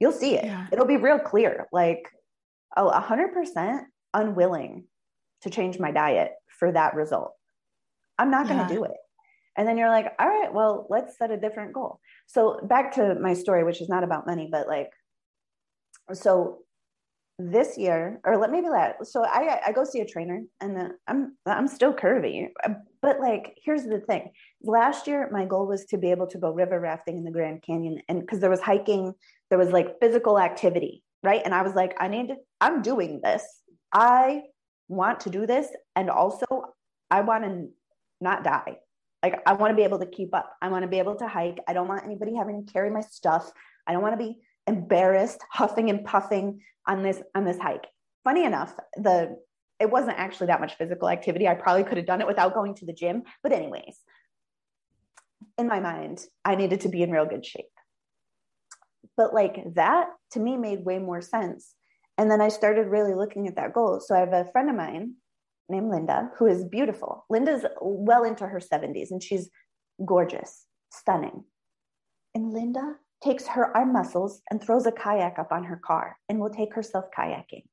[0.00, 0.46] You'll see it.
[0.46, 0.66] Yeah.
[0.72, 2.08] it'll be real clear like
[2.76, 3.80] oh 100%
[4.14, 4.84] unwilling
[5.42, 7.32] to change my diet for that result
[8.18, 8.78] i'm not going to yeah.
[8.80, 8.96] do it.
[9.56, 12.00] And then you're like all right well let's set a different goal.
[12.26, 14.90] So back to my story which is not about money but like
[16.12, 16.58] so
[17.38, 21.36] this year or let maybe that so i i go see a trainer and i'm
[21.46, 24.30] i'm still curvy uh, but like here's the thing.
[24.62, 27.62] Last year my goal was to be able to go river rafting in the grand
[27.62, 29.14] canyon and because there was hiking
[29.50, 31.42] there was like physical activity right?
[31.44, 33.44] And i was like i need to, i'm doing this.
[33.92, 34.42] I
[34.88, 36.46] want to do this and also
[37.10, 37.68] i want to
[38.20, 38.76] not die
[39.22, 41.26] like i want to be able to keep up i want to be able to
[41.26, 43.50] hike i don't want anybody having to carry my stuff
[43.86, 47.86] i don't want to be embarrassed, huffing and puffing on this on this hike.
[48.22, 49.36] Funny enough, the
[49.80, 51.48] it wasn't actually that much physical activity.
[51.48, 53.98] I probably could have done it without going to the gym, but anyways,
[55.56, 57.66] in my mind, I needed to be in real good shape.
[59.16, 61.74] But like that to me made way more sense.
[62.16, 64.00] And then I started really looking at that goal.
[64.00, 65.14] So I have a friend of mine
[65.68, 67.24] named Linda who is beautiful.
[67.30, 69.50] Linda's well into her 70s and she's
[70.04, 71.44] gorgeous, stunning.
[72.34, 76.38] And Linda takes her arm muscles and throws a kayak up on her car and
[76.38, 77.64] will take herself kayaking.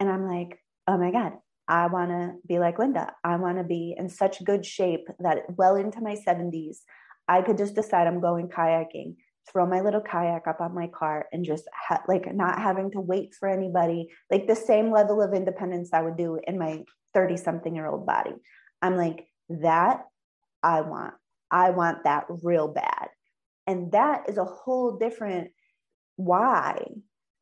[0.00, 1.32] And I'm like, oh my God,
[1.66, 3.12] I want to be like Linda.
[3.24, 6.78] I want to be in such good shape that well into my 70s,
[7.26, 9.16] I could just decide I'm going kayaking,
[9.50, 13.00] throw my little kayak up on my car, and just ha- like not having to
[13.00, 17.36] wait for anybody, like the same level of independence I would do in my 30
[17.36, 18.34] something year old body.
[18.82, 20.04] I'm like, that
[20.62, 21.14] I want.
[21.50, 23.08] I want that real bad.
[23.66, 25.50] And that is a whole different
[26.16, 26.84] why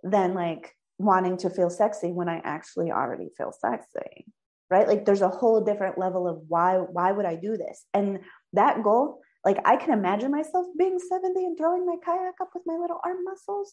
[0.02, 4.26] than like wanting to feel sexy when I actually already feel sexy.
[4.70, 4.88] Right?
[4.88, 7.84] Like there's a whole different level of why why would I do this?
[7.92, 8.20] And
[8.54, 12.62] that goal, like I can imagine myself being 70 and throwing my kayak up with
[12.66, 13.72] my little arm muscles.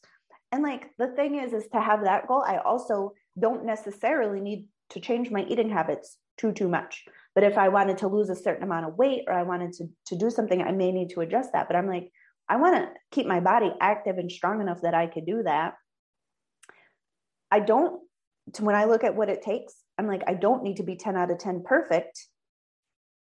[0.52, 4.68] And like the thing is is to have that goal, I also don't necessarily need
[4.92, 7.04] to change my eating habits too too much.
[7.36, 9.86] But if I wanted to lose a certain amount of weight or I wanted to
[10.08, 11.68] to do something, I may need to adjust that.
[11.68, 12.12] But I'm like,
[12.50, 15.76] I want to keep my body active and strong enough that I could do that.
[17.52, 18.02] I don't,
[18.60, 21.16] when I look at what it takes, I'm like, I don't need to be 10
[21.16, 22.20] out of 10 perfect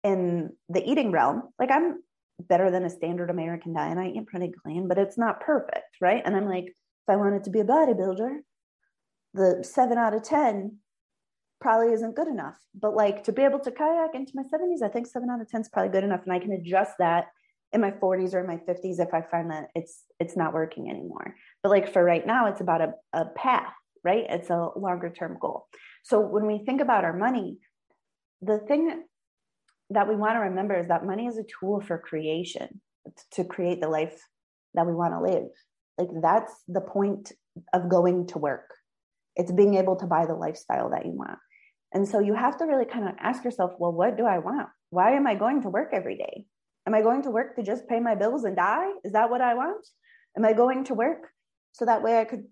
[0.03, 1.43] in the eating realm.
[1.59, 2.01] Like, I'm
[2.39, 3.97] better than a standard American diet.
[3.97, 5.97] I eat pretty clean, but it's not perfect.
[5.99, 6.21] Right.
[6.23, 8.39] And I'm like, if I wanted to be a bodybuilder,
[9.33, 10.77] the seven out of 10
[11.59, 12.57] probably isn't good enough.
[12.79, 15.49] But like to be able to kayak into my 70s, I think seven out of
[15.49, 16.21] 10 is probably good enough.
[16.23, 17.27] And I can adjust that
[17.73, 20.89] in my 40s or in my 50s if I find that it's it's not working
[20.89, 21.35] anymore.
[21.63, 23.73] But like for right now, it's about a, a path,
[24.03, 24.25] right?
[24.29, 25.67] It's a longer term goal.
[26.03, 27.57] So when we think about our money,
[28.41, 29.03] the thing
[29.89, 32.81] that we want to remember is that money is a tool for creation
[33.31, 34.21] to create the life
[34.73, 35.49] that we want to live.
[35.97, 37.31] Like that's the point
[37.73, 38.69] of going to work.
[39.35, 41.39] It's being able to buy the lifestyle that you want.
[41.93, 44.67] And so you have to really kind of ask yourself, well, what do I want?
[44.89, 46.45] Why am I going to work every day?
[46.85, 48.89] Am I going to work to just pay my bills and die?
[49.03, 49.85] Is that what I want?
[50.37, 51.29] Am I going to work
[51.71, 52.43] so that way I could,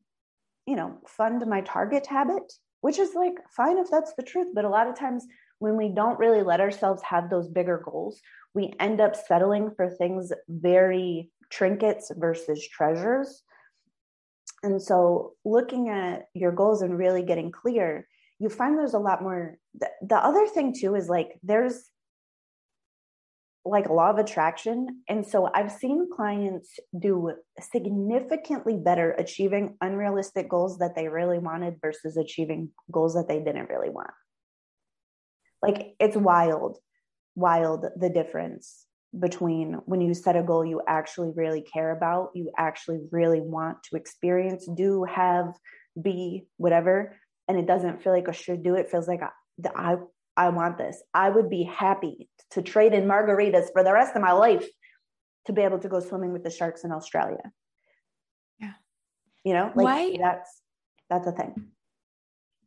[0.65, 2.51] you know, fund my target habit?
[2.81, 4.47] Which is like fine if that's the truth.
[4.53, 5.25] But a lot of times
[5.59, 8.21] when we don't really let ourselves have those bigger goals,
[8.53, 13.43] we end up settling for things very trinkets versus treasures.
[14.63, 18.07] And so looking at your goals and really getting clear,
[18.39, 19.57] you find there's a lot more.
[19.75, 21.89] The, the other thing too is like there's
[23.65, 25.01] like a law of attraction.
[25.09, 31.77] And so I've seen clients do significantly better achieving unrealistic goals that they really wanted
[31.81, 34.11] versus achieving goals that they didn't really want.
[35.67, 36.77] Like it's wild,
[37.35, 38.85] wild the difference
[39.17, 43.81] between when you set a goal you actually really care about, you actually really want
[43.83, 45.53] to experience, do, have,
[46.01, 47.15] be, whatever.
[47.47, 48.75] And it doesn't feel like a should do.
[48.75, 49.21] It feels like
[49.75, 49.95] I,
[50.35, 51.01] I want this.
[51.13, 54.67] I would be happy to trade in margaritas for the rest of my life
[55.45, 57.51] to be able to go swimming with the sharks in Australia.
[58.59, 58.73] Yeah.
[59.43, 60.61] You know, like why, that's
[61.09, 61.67] that's a thing.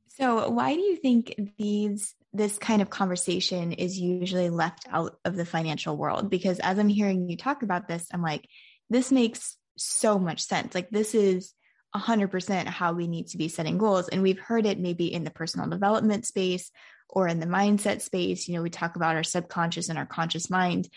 [0.09, 5.37] So why do you think these this kind of conversation is usually left out of
[5.37, 8.47] the financial world because as I'm hearing you talk about this, I'm like,
[8.91, 10.75] this makes so much sense.
[10.75, 11.55] Like, this is
[11.95, 14.09] 100% how we need to be setting goals.
[14.09, 16.71] And we've heard it maybe in the personal development space
[17.09, 18.47] or in the mindset space.
[18.47, 20.88] You know, we talk about our subconscious and our conscious mind.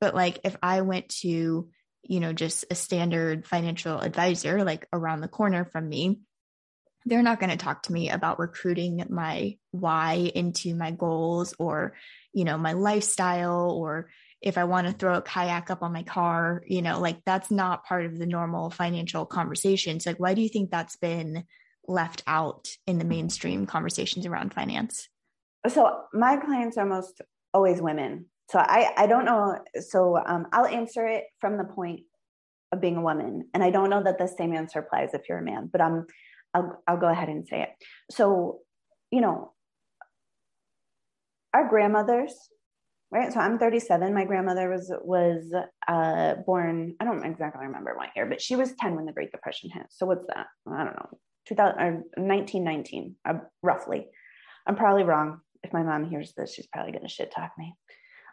[0.00, 1.68] But like, if I went to,
[2.02, 6.20] you know, just a standard financial advisor, like around the corner from me,
[7.04, 11.94] they're not going to talk to me about recruiting my why into my goals or,
[12.32, 16.02] you know, my lifestyle or if I want to throw a kayak up on my
[16.02, 20.06] car, you know, like that's not part of the normal financial conversations.
[20.06, 21.44] Like, why do you think that's been
[21.86, 25.08] left out in the mainstream conversations around finance?
[25.66, 27.20] So my clients are most
[27.52, 28.26] always women.
[28.50, 29.58] So I, I don't know.
[29.80, 32.02] So um, I'll answer it from the point
[32.70, 33.48] of being a woman.
[33.54, 36.06] And I don't know that the same answer applies if you're a man, but um,
[36.58, 37.70] I'll, I'll go ahead and say it.
[38.10, 38.60] So,
[39.10, 39.52] you know,
[41.54, 42.34] our grandmothers
[43.10, 43.32] right?
[43.32, 45.52] So i'm 37 my grandmother was was
[45.88, 49.32] uh, born i don't exactly remember what year but she was 10 when the great
[49.32, 49.86] depression hit.
[49.90, 50.46] So what's that?
[50.70, 51.08] I don't know.
[51.46, 54.06] 2000 or 1919 uh, roughly.
[54.66, 55.40] I'm probably wrong.
[55.62, 57.74] If my mom hears this she's probably going to shit talk me.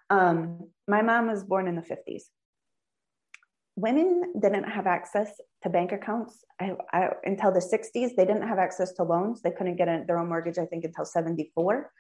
[0.10, 2.24] Um, my mom was born in the 50s
[3.76, 5.30] women didn't have access
[5.64, 9.52] to bank accounts I, I, until the 60s they didn't have access to loans they
[9.52, 11.92] couldn't get a, their own mortgage i think until 74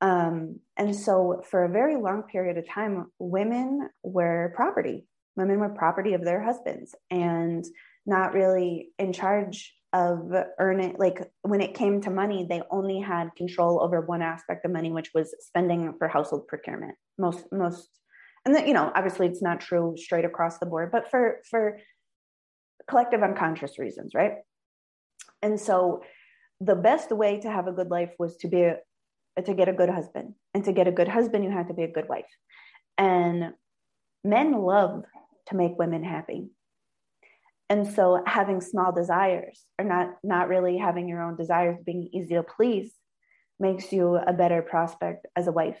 [0.00, 5.06] um, and so, for a very long period of time, women were property.
[5.36, 7.64] Women were property of their husbands and
[8.06, 10.96] not really in charge of earning.
[10.98, 14.90] Like when it came to money, they only had control over one aspect of money,
[14.90, 16.94] which was spending for household procurement.
[17.18, 17.88] Most, most,
[18.44, 21.78] and then, you know, obviously it's not true straight across the board, but for, for
[22.88, 24.34] collective unconscious reasons, right?
[25.42, 26.02] And so,
[26.62, 28.70] the best way to have a good life was to be
[29.42, 30.34] to get a good husband.
[30.54, 32.24] And to get a good husband, you have to be a good wife.
[32.98, 33.52] And
[34.24, 35.04] men love
[35.48, 36.50] to make women happy.
[37.68, 42.34] And so having small desires or not not really having your own desires being easy
[42.34, 42.92] to please
[43.60, 45.80] makes you a better prospect as a wife.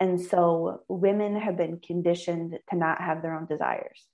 [0.00, 4.06] And so women have been conditioned to not have their own desires.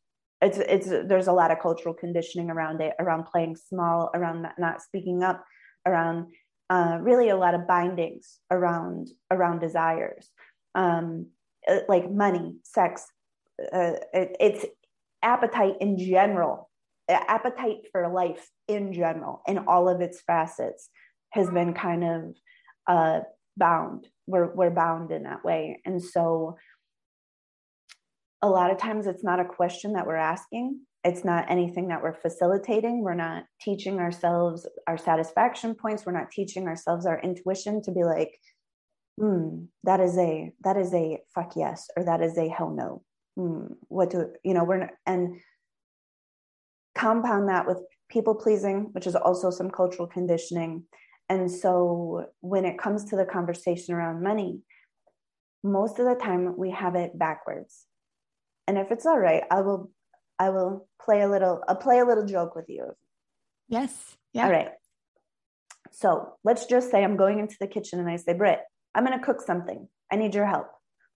[0.43, 4.81] It's it's there's a lot of cultural conditioning around it, around playing small, around not,
[4.81, 5.45] speaking up,
[5.87, 6.29] around
[6.71, 10.31] uh, really a lot of bindings around around desires
[10.75, 11.27] um,
[11.69, 13.07] uh, like money sex
[13.73, 14.65] uh, it, it's
[15.23, 16.71] appetite in general
[17.09, 20.89] appetite for life in general in all of its facets
[21.31, 22.37] has been kind of
[22.87, 23.21] uh,
[23.57, 25.81] bound we're, we're bound in that way.
[25.85, 26.57] And so
[28.43, 30.81] a lot of times it's not a question that we're asking.
[31.03, 33.03] It's not anything that we're facilitating.
[33.03, 36.05] We're not teaching ourselves our satisfaction points.
[36.05, 38.39] We're not teaching ourselves our intuition to be like
[39.19, 43.03] hmm that is a that is a fuck yes or that is a hell no.
[43.37, 45.41] Hmm, what do you know we're not, and
[46.95, 50.85] compound that with people pleasing which is also some cultural conditioning
[51.31, 54.61] and so when it comes to the conversation around money
[55.65, 57.87] most of the time we have it backwards
[58.67, 59.91] and if it's all right i will
[60.41, 62.93] I will play a little, I'll play a little joke with you.
[63.69, 64.17] Yes.
[64.33, 64.47] Yeah.
[64.47, 64.71] All right.
[65.93, 68.61] So let's just say I'm going into the kitchen and I say, Britt,
[68.95, 69.87] I'm going to cook something.
[70.11, 70.69] I need your help.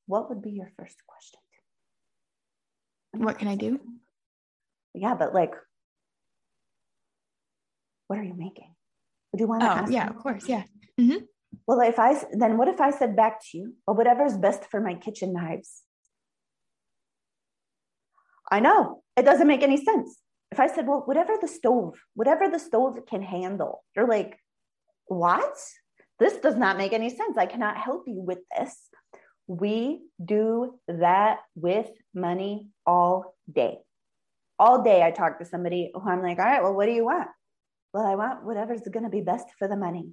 [0.07, 1.41] What would be your first question?
[3.25, 3.81] What can I do?
[4.93, 5.55] Yeah, but like,
[8.09, 8.74] what are you making?
[9.35, 9.93] Would you want to oh, ask?
[9.93, 10.11] Yeah, me?
[10.11, 10.49] of course.
[10.49, 10.63] Yeah.
[11.01, 11.25] Mm-hmm.
[11.67, 14.81] Well, if I then what if I said back to you, well, whatever's best for
[14.81, 15.83] my kitchen knives?
[18.49, 20.21] I know it doesn't make any sense.
[20.53, 24.39] If I said, well, whatever the stove, whatever the stove can handle, you're like,
[25.07, 25.59] what?
[26.21, 27.37] This does not make any sense.
[27.37, 28.89] I cannot help you with this.
[29.49, 33.79] We do that with money all day.
[34.61, 37.07] All day, I talk to somebody who I'm like, all right, well, what do you
[37.07, 37.31] want?
[37.95, 40.11] Well, I want whatever's going to be best for the money.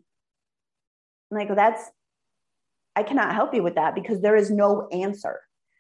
[1.32, 1.89] I'm like, well, that's,
[2.96, 5.39] I cannot help you with that because there is no answer.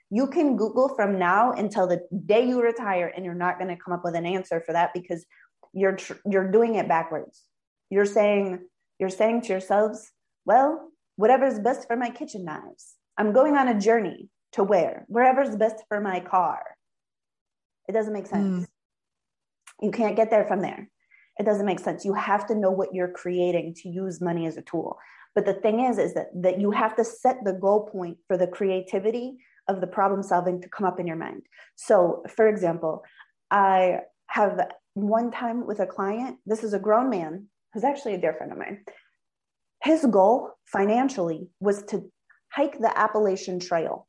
[0.09, 3.81] You can Google from now until the day you retire, and you're not going to
[3.81, 5.25] come up with an answer for that because
[5.73, 7.43] you're tr- you're doing it backwards.
[7.89, 8.59] You're saying
[8.99, 10.11] you're saying to yourselves,
[10.43, 12.95] well, whatever's best for my kitchen knives.
[13.17, 16.63] I'm going on a journey to where wherever's best for my car.
[17.87, 18.65] It doesn't make sense.
[18.65, 18.67] Mm.
[19.81, 20.89] You can't get there from there.
[21.39, 22.05] It doesn't make sense.
[22.05, 24.97] You have to know what you're creating to use money as a tool.
[25.33, 28.37] But the thing is, is that that you have to set the goal point for
[28.37, 31.43] the creativity of the problem solving to come up in your mind.
[31.75, 33.03] So, for example,
[33.49, 34.59] I have
[34.93, 38.51] one time with a client, this is a grown man who's actually a dear friend
[38.51, 38.83] of mine.
[39.83, 42.11] his goal financially was to
[42.51, 44.07] hike the Appalachian Trail.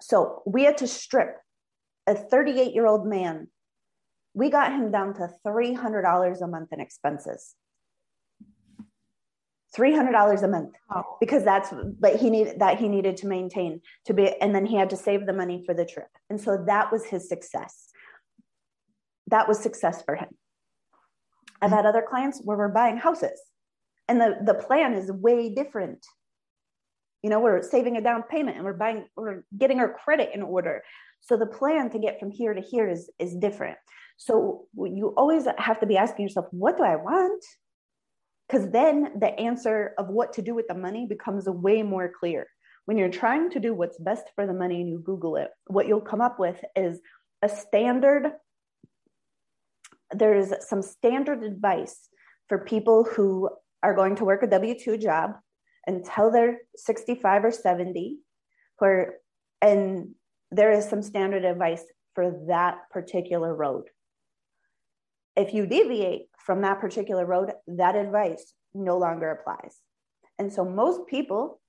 [0.00, 1.36] So we had to strip
[2.06, 3.48] a 38 year old man.
[4.34, 7.54] We got him down to $300 a month in expenses.
[9.76, 10.74] $300 a month.
[11.20, 14.76] Because that's but he needed that he needed to maintain to be and then he
[14.76, 16.08] had to save the money for the trip.
[16.28, 17.88] And so that was his success.
[19.28, 20.28] That was success for him.
[21.62, 23.40] I've had other clients where we're buying houses
[24.08, 26.04] and the the plan is way different.
[27.22, 30.42] You know we're saving a down payment and we're buying we're getting our credit in
[30.42, 30.82] order.
[31.20, 33.78] So the plan to get from here to here is is different
[34.22, 37.42] so you always have to be asking yourself what do i want
[38.50, 42.48] because then the answer of what to do with the money becomes way more clear.
[42.84, 45.86] When you're trying to do what's best for the money and you Google it, what
[45.86, 46.98] you'll come up with is
[47.42, 48.32] a standard.
[50.12, 52.08] There's some standard advice
[52.48, 53.50] for people who
[53.84, 55.34] are going to work a W 2 job
[55.86, 58.18] until they're 65 or 70,
[58.78, 59.14] where,
[59.62, 60.08] and
[60.50, 61.84] there is some standard advice
[62.16, 63.84] for that particular road.
[65.36, 69.76] If you deviate from that particular road, that advice no longer applies.
[70.38, 71.60] And so most people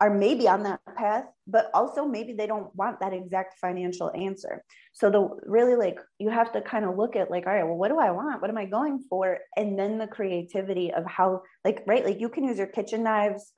[0.00, 4.62] are maybe on that path, but also maybe they don't want that exact financial answer.
[4.92, 7.76] So the really like you have to kind of look at like, all right, well,
[7.76, 8.42] what do I want?
[8.42, 9.38] What am I going for?
[9.56, 13.52] And then the creativity of how, like, right, like you can use your kitchen knives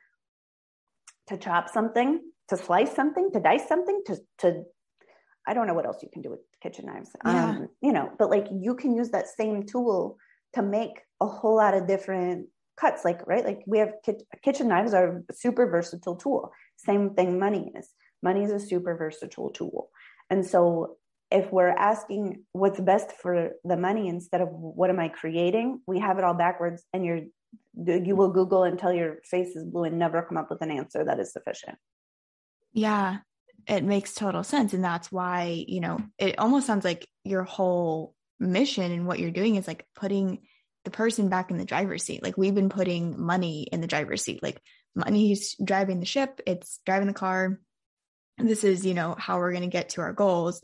[1.26, 4.62] to chop something, to slice something, to dice something, to to
[5.46, 7.10] I don't know what else you can do with kitchen knives.
[7.24, 7.50] Yeah.
[7.50, 10.18] Um, you know, but like you can use that same tool
[10.54, 12.48] to make a whole lot of different
[12.78, 13.04] cuts.
[13.04, 13.44] Like, right?
[13.44, 13.92] Like we have
[14.42, 16.52] kitchen knives are a super versatile tool.
[16.76, 17.88] Same thing money is.
[18.22, 19.90] Money is a super versatile tool.
[20.30, 20.96] And so
[21.30, 25.98] if we're asking what's best for the money instead of what am I creating, we
[26.00, 27.20] have it all backwards and you're
[27.86, 31.04] you will Google until your face is blue and never come up with an answer
[31.04, 31.78] that is sufficient.
[32.72, 33.18] Yeah
[33.68, 34.72] it makes total sense.
[34.72, 39.30] And that's why you know it almost sounds like your whole mission and what you're
[39.30, 40.40] doing is like putting
[40.84, 42.22] the person back in the driver's seat.
[42.22, 44.42] Like we've been putting money in the driver's seat.
[44.42, 44.60] Like
[44.94, 46.40] money's driving the ship.
[46.46, 47.60] It's driving the car.
[48.38, 50.62] This is you know how we're going to get to our goals.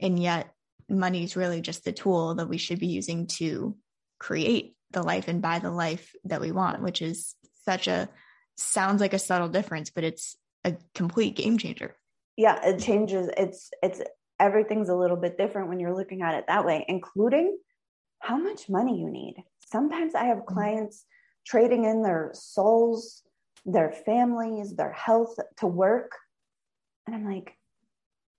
[0.00, 0.52] And yet
[0.88, 3.76] money is really just the tool that we should be using to
[4.18, 7.34] create the life and buy the life that we want which is
[7.64, 8.08] such a
[8.56, 11.96] sounds like a subtle difference but it's a complete game changer
[12.40, 14.00] yeah it changes it's it's
[14.40, 17.58] everything's a little bit different when you're looking at it that way including
[18.20, 19.34] how much money you need
[19.70, 20.54] sometimes i have mm-hmm.
[20.54, 21.04] clients
[21.46, 23.22] trading in their souls
[23.66, 26.12] their families their health to work
[27.06, 27.52] and i'm like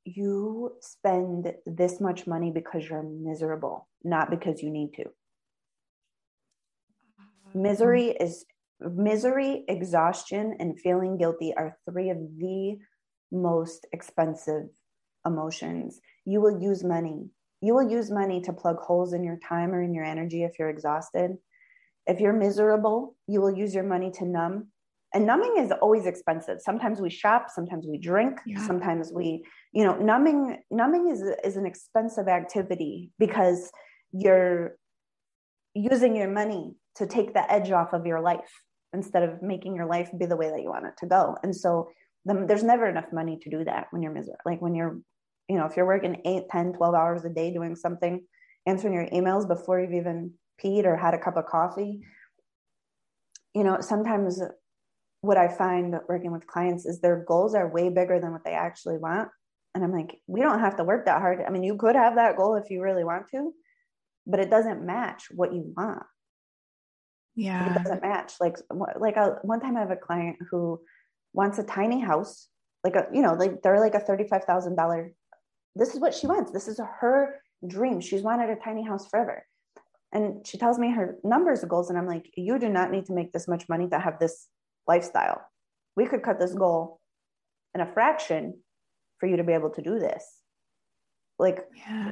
[0.03, 7.61] you spend this much money because you're miserable not because you need to mm-hmm.
[7.61, 8.45] misery is
[8.79, 12.79] misery exhaustion and feeling guilty are three of the
[13.31, 14.63] most expensive
[15.25, 15.99] emotions.
[16.25, 17.29] You will use money.
[17.61, 20.57] You will use money to plug holes in your time or in your energy if
[20.57, 21.37] you're exhausted.
[22.07, 24.67] If you're miserable, you will use your money to numb.
[25.13, 26.61] And numbing is always expensive.
[26.61, 28.65] Sometimes we shop, sometimes we drink, yeah.
[28.65, 33.71] sometimes we, you know, numbing numbing is is an expensive activity because
[34.13, 34.77] you're
[35.73, 38.51] using your money to take the edge off of your life
[38.93, 41.35] instead of making your life be the way that you want it to go.
[41.43, 41.89] And so
[42.25, 44.39] the, there's never enough money to do that when you're miserable.
[44.45, 44.99] Like when you're,
[45.47, 48.23] you know, if you're working 8, 10, 12 hours a day doing something,
[48.65, 52.01] answering your emails before you've even peed or had a cup of coffee,
[53.53, 54.41] you know, sometimes
[55.21, 58.53] what I find working with clients is their goals are way bigger than what they
[58.53, 59.29] actually want.
[59.73, 61.41] And I'm like, we don't have to work that hard.
[61.45, 63.53] I mean, you could have that goal if you really want to,
[64.27, 66.03] but it doesn't match what you want.
[67.35, 67.71] Yeah.
[67.71, 68.33] It doesn't match.
[68.39, 68.57] Like,
[68.99, 70.81] like a, one time I have a client who
[71.33, 72.47] wants a tiny house,
[72.83, 75.11] like a, you know, like they're like a $35,000.
[75.75, 76.51] This is what she wants.
[76.51, 78.01] This is her dream.
[78.01, 79.45] She's wanted a tiny house forever.
[80.13, 81.89] And she tells me her numbers of goals.
[81.89, 84.47] And I'm like, you do not need to make this much money to have this
[84.87, 85.41] lifestyle.
[85.95, 86.99] We could cut this goal
[87.73, 88.59] in a fraction
[89.19, 90.25] for you to be able to do this.
[91.39, 92.11] Like, yeah.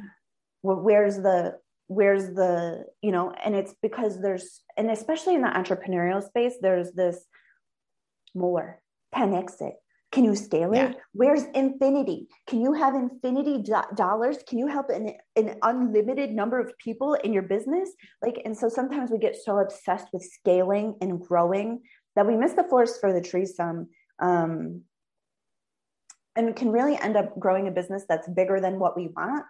[0.62, 1.58] where's the,
[1.88, 6.92] where's the, you know, and it's because there's, and especially in the entrepreneurial space, there's
[6.92, 7.18] this
[8.34, 8.80] more,
[9.14, 9.74] 10x it.
[10.12, 10.76] Can you scale it?
[10.76, 10.92] Yeah.
[11.12, 12.26] Where's infinity?
[12.48, 14.38] Can you have infinity do- dollars?
[14.48, 17.90] Can you help an, an unlimited number of people in your business?
[18.20, 21.82] Like, and so sometimes we get so obsessed with scaling and growing
[22.16, 23.88] that we miss the forest for the trees some.
[24.18, 24.82] Um,
[26.34, 29.44] and can really end up growing a business that's bigger than what we want.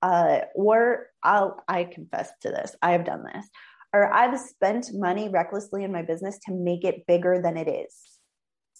[0.00, 2.74] Uh, or I'll I confess to this.
[2.82, 3.46] I have done this.
[3.94, 7.94] or I've spent money recklessly in my business to make it bigger than it is.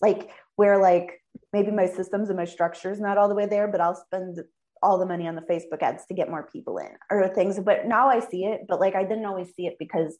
[0.03, 1.23] Like where like
[1.53, 4.39] maybe my systems and my structure is not all the way there, but I'll spend
[4.83, 7.59] all the money on the Facebook ads to get more people in or things.
[7.59, 10.19] But now I see it, but like I didn't always see it because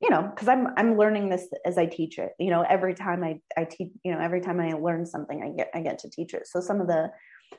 [0.00, 2.32] you know because i'm i'm learning this as i teach it.
[2.38, 5.56] You know every time i i teach you know every time i learn something i
[5.56, 6.46] get i get to teach it.
[6.46, 7.10] So some of the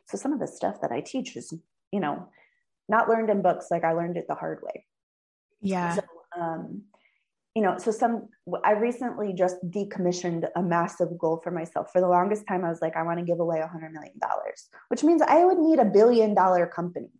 [0.07, 1.53] so some of the stuff that i teach is
[1.91, 2.29] you know
[2.87, 4.85] not learned in books like i learned it the hard way.
[5.61, 5.95] Yeah.
[5.95, 6.01] So,
[6.39, 6.83] um
[7.55, 8.27] you know so some
[8.63, 12.81] i recently just decommissioned a massive goal for myself for the longest time i was
[12.81, 15.79] like i want to give away a hundred million dollars which means i would need
[15.79, 17.11] a billion dollar company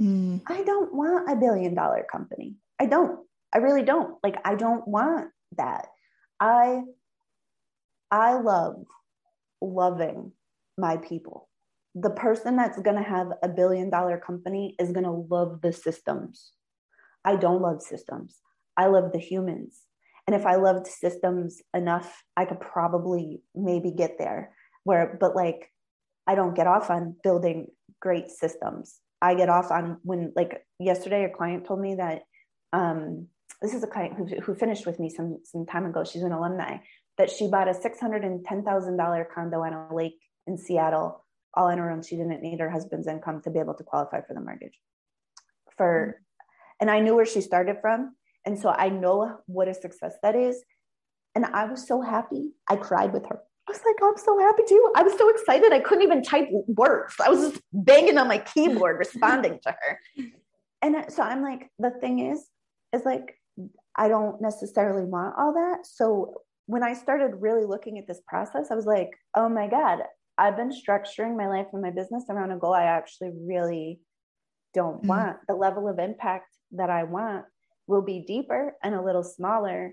[0.00, 0.40] mm.
[0.46, 3.20] i don't want a billion dollar company i don't
[3.52, 4.16] I really don't.
[4.22, 5.86] Like I don't want that.
[6.38, 6.82] I
[8.10, 8.84] I love
[9.60, 10.32] loving
[10.78, 11.48] my people.
[11.94, 15.72] The person that's going to have a billion dollar company is going to love the
[15.72, 16.52] systems.
[17.24, 18.38] I don't love systems.
[18.76, 19.80] I love the humans.
[20.26, 24.54] And if I loved systems enough, I could probably maybe get there.
[24.84, 25.70] Where but like
[26.26, 27.68] I don't get off on building
[28.00, 28.98] great systems.
[29.20, 32.22] I get off on when like yesterday a client told me that
[32.72, 33.26] um
[33.62, 36.04] this is a client who, who finished with me some, some time ago.
[36.04, 36.78] She's an alumni
[37.18, 42.02] that she bought a $610,000 condo on a lake in Seattle all on her own.
[42.02, 44.78] She didn't need her husband's income to be able to qualify for the mortgage.
[45.76, 46.80] For, mm-hmm.
[46.80, 48.14] and I knew where she started from.
[48.44, 50.62] And so I know what a success that is.
[51.34, 52.50] And I was so happy.
[52.68, 53.40] I cried with her.
[53.68, 54.92] I was like, I'm so happy too.
[54.96, 55.72] I was so excited.
[55.72, 57.14] I couldn't even type words.
[57.24, 59.98] I was just banging on my keyboard responding to her.
[60.82, 62.46] And so I'm like, the thing is,
[62.92, 63.36] is like
[63.96, 65.86] I don't necessarily want all that.
[65.86, 70.00] So when I started really looking at this process, I was like, oh my God,
[70.38, 74.00] I've been structuring my life and my business around a goal I actually really
[74.72, 75.08] don't mm-hmm.
[75.08, 75.36] want.
[75.48, 77.44] The level of impact that I want
[77.90, 79.92] will be deeper and a little smaller.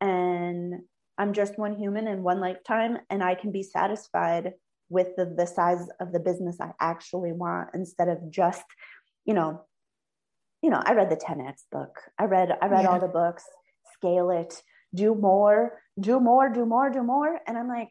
[0.00, 0.82] And
[1.16, 4.52] I'm just one human in one lifetime, and I can be satisfied
[4.90, 8.64] with the, the size of the business I actually want instead of just,
[9.24, 9.62] you know,
[10.62, 12.00] you know, I read the 10X book.
[12.18, 12.88] I read, I read yeah.
[12.88, 13.44] all the books,
[13.94, 14.60] scale it,
[14.94, 17.38] do more, do more, do more, do more.
[17.46, 17.88] And I'm like,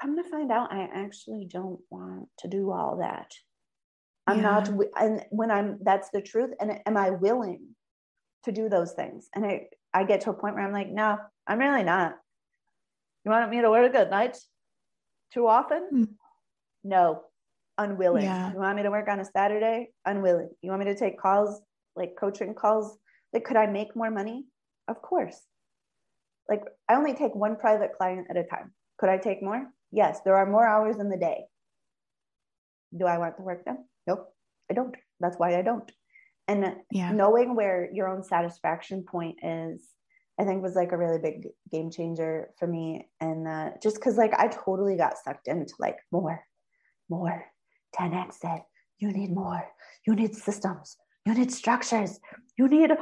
[0.00, 3.32] come to find out, I actually don't want to do all that.
[4.26, 4.42] I'm yeah.
[4.42, 4.70] not,
[5.00, 6.50] and when I'm, that's the truth.
[6.60, 7.74] And am I willing
[8.44, 9.28] to do those things?
[9.34, 12.14] And I, I get to a point where I'm like, no, I'm really not.
[13.24, 14.38] You want me to work at night
[15.32, 15.88] too often?
[15.92, 16.08] Mm.
[16.84, 17.22] No,
[17.76, 18.24] unwilling.
[18.24, 18.52] Yeah.
[18.52, 19.90] You want me to work on a Saturday?
[20.06, 20.50] Unwilling.
[20.62, 21.60] You want me to take calls,
[21.96, 22.96] like coaching calls?
[23.32, 24.46] Like, could I make more money?
[24.86, 25.38] Of course.
[26.48, 28.72] Like, I only take one private client at a time.
[28.98, 29.66] Could I take more?
[29.92, 30.20] Yes.
[30.24, 31.44] There are more hours in the day.
[32.96, 33.84] Do I want to work them?
[34.06, 34.32] Nope,
[34.70, 34.94] I don't.
[35.20, 35.90] That's why I don't.
[36.48, 37.12] And yeah.
[37.12, 39.86] knowing where your own satisfaction point is,
[40.40, 43.10] I think was like a really big game changer for me.
[43.20, 46.42] And uh, just because like I totally got sucked into like more,
[47.10, 47.44] more,
[47.98, 48.62] 10x said,
[48.98, 49.66] you need more.
[50.06, 50.96] You need systems.
[51.26, 52.18] You need structures.
[52.56, 52.92] You need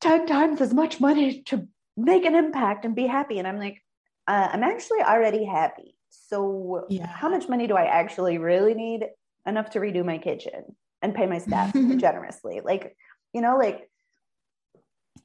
[0.00, 3.38] 10 times as much money to make an impact and be happy.
[3.38, 3.82] And I'm like,
[4.26, 5.94] uh, I'm actually already happy.
[6.08, 7.06] So, yeah.
[7.06, 9.06] how much money do I actually really need?
[9.46, 12.60] Enough to redo my kitchen and pay my staff generously.
[12.64, 12.96] Like,
[13.32, 13.88] you know, like,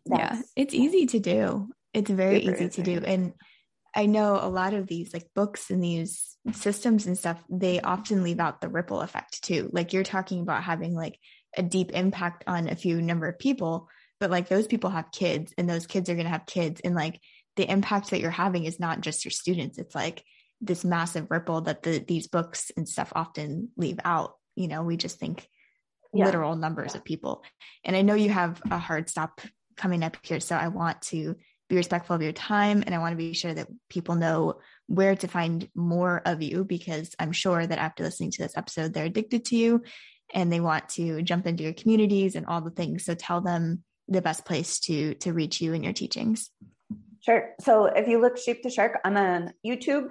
[0.05, 1.69] yeah, it's easy to do.
[1.93, 3.01] It's very easy to do.
[3.05, 3.33] And
[3.95, 8.23] I know a lot of these like books and these systems and stuff, they often
[8.23, 9.69] leave out the ripple effect too.
[9.71, 11.17] Like you're talking about having like
[11.57, 13.87] a deep impact on a few number of people,
[14.19, 16.81] but like those people have kids and those kids are going to have kids.
[16.83, 17.21] And like
[17.55, 20.23] the impact that you're having is not just your students, it's like
[20.59, 24.33] this massive ripple that the, these books and stuff often leave out.
[24.55, 25.47] You know, we just think
[26.15, 26.25] yeah.
[26.25, 26.99] literal numbers yeah.
[26.99, 27.43] of people.
[27.83, 29.41] And I know you have a hard stop
[29.75, 30.39] coming up here.
[30.39, 31.35] So I want to
[31.67, 34.55] be respectful of your time and I want to be sure that people know
[34.87, 38.93] where to find more of you because I'm sure that after listening to this episode,
[38.93, 39.81] they're addicted to you
[40.33, 43.05] and they want to jump into your communities and all the things.
[43.05, 46.51] So tell them the best place to to reach you and your teachings.
[47.21, 47.55] Sure.
[47.61, 50.09] So if you look Sheep to Shark, I'm on YouTube,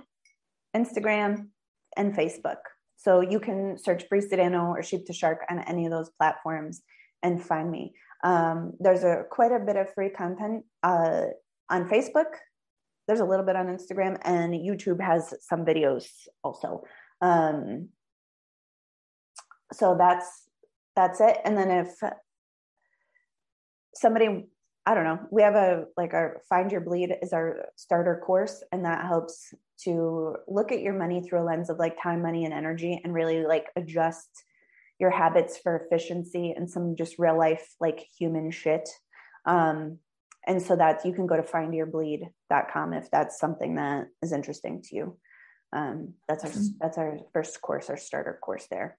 [0.75, 1.49] Instagram,
[1.97, 2.57] and Facebook.
[2.97, 6.83] So you can search Bree Sedano or Sheep to Shark on any of those platforms
[7.23, 7.95] and find me.
[8.23, 11.27] Um, there's a quite a bit of free content uh,
[11.69, 12.33] on Facebook.
[13.07, 16.07] There's a little bit on Instagram, and YouTube has some videos
[16.43, 16.85] also.
[17.21, 17.91] Um,
[19.73, 20.49] so that's
[20.97, 21.39] that's it.
[21.45, 21.89] And then if
[23.95, 24.47] somebody,
[24.87, 28.63] I don't know, we have a like our Find Your Bleed is our starter course,
[28.71, 29.55] and that helps
[29.85, 33.15] to look at your money through a lens of like time, money, and energy, and
[33.15, 34.29] really like adjust
[35.01, 38.89] your habits for efficiency and some just real life like human shit
[39.47, 39.99] Um,
[40.47, 44.97] and so that you can go to findyourbleed.com if that's something that is interesting to
[44.97, 45.19] you.
[45.73, 48.99] Um, that's our that's our first course, our starter course there.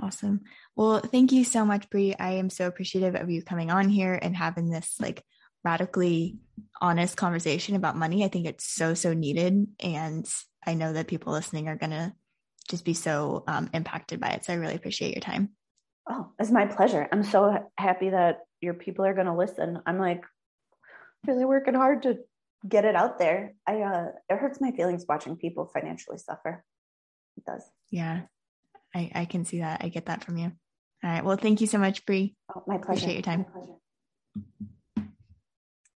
[0.00, 0.40] Awesome.
[0.74, 2.14] Well, thank you so much, Bree.
[2.18, 5.22] I am so appreciative of you coming on here and having this like
[5.64, 6.38] radically
[6.80, 8.24] honest conversation about money.
[8.24, 9.66] I think it's so, so needed.
[9.80, 10.28] And
[10.66, 12.12] I know that people listening are going to
[12.68, 14.44] just be so um, impacted by it.
[14.44, 15.50] So I really appreciate your time.
[16.08, 17.08] Oh, it's my pleasure.
[17.12, 19.80] I'm so happy that your people are going to listen.
[19.86, 20.24] I'm like
[21.26, 22.18] really working hard to
[22.68, 23.54] get it out there.
[23.66, 26.64] I, uh, it hurts my feelings watching people financially suffer.
[27.36, 27.62] It does.
[27.90, 28.22] Yeah.
[28.94, 29.82] I, I can see that.
[29.84, 30.52] I get that from you.
[31.02, 31.24] All right.
[31.24, 32.34] Well, thank you so much, Bree.
[32.54, 33.06] Oh, my pleasure.
[33.06, 33.46] Appreciate your time.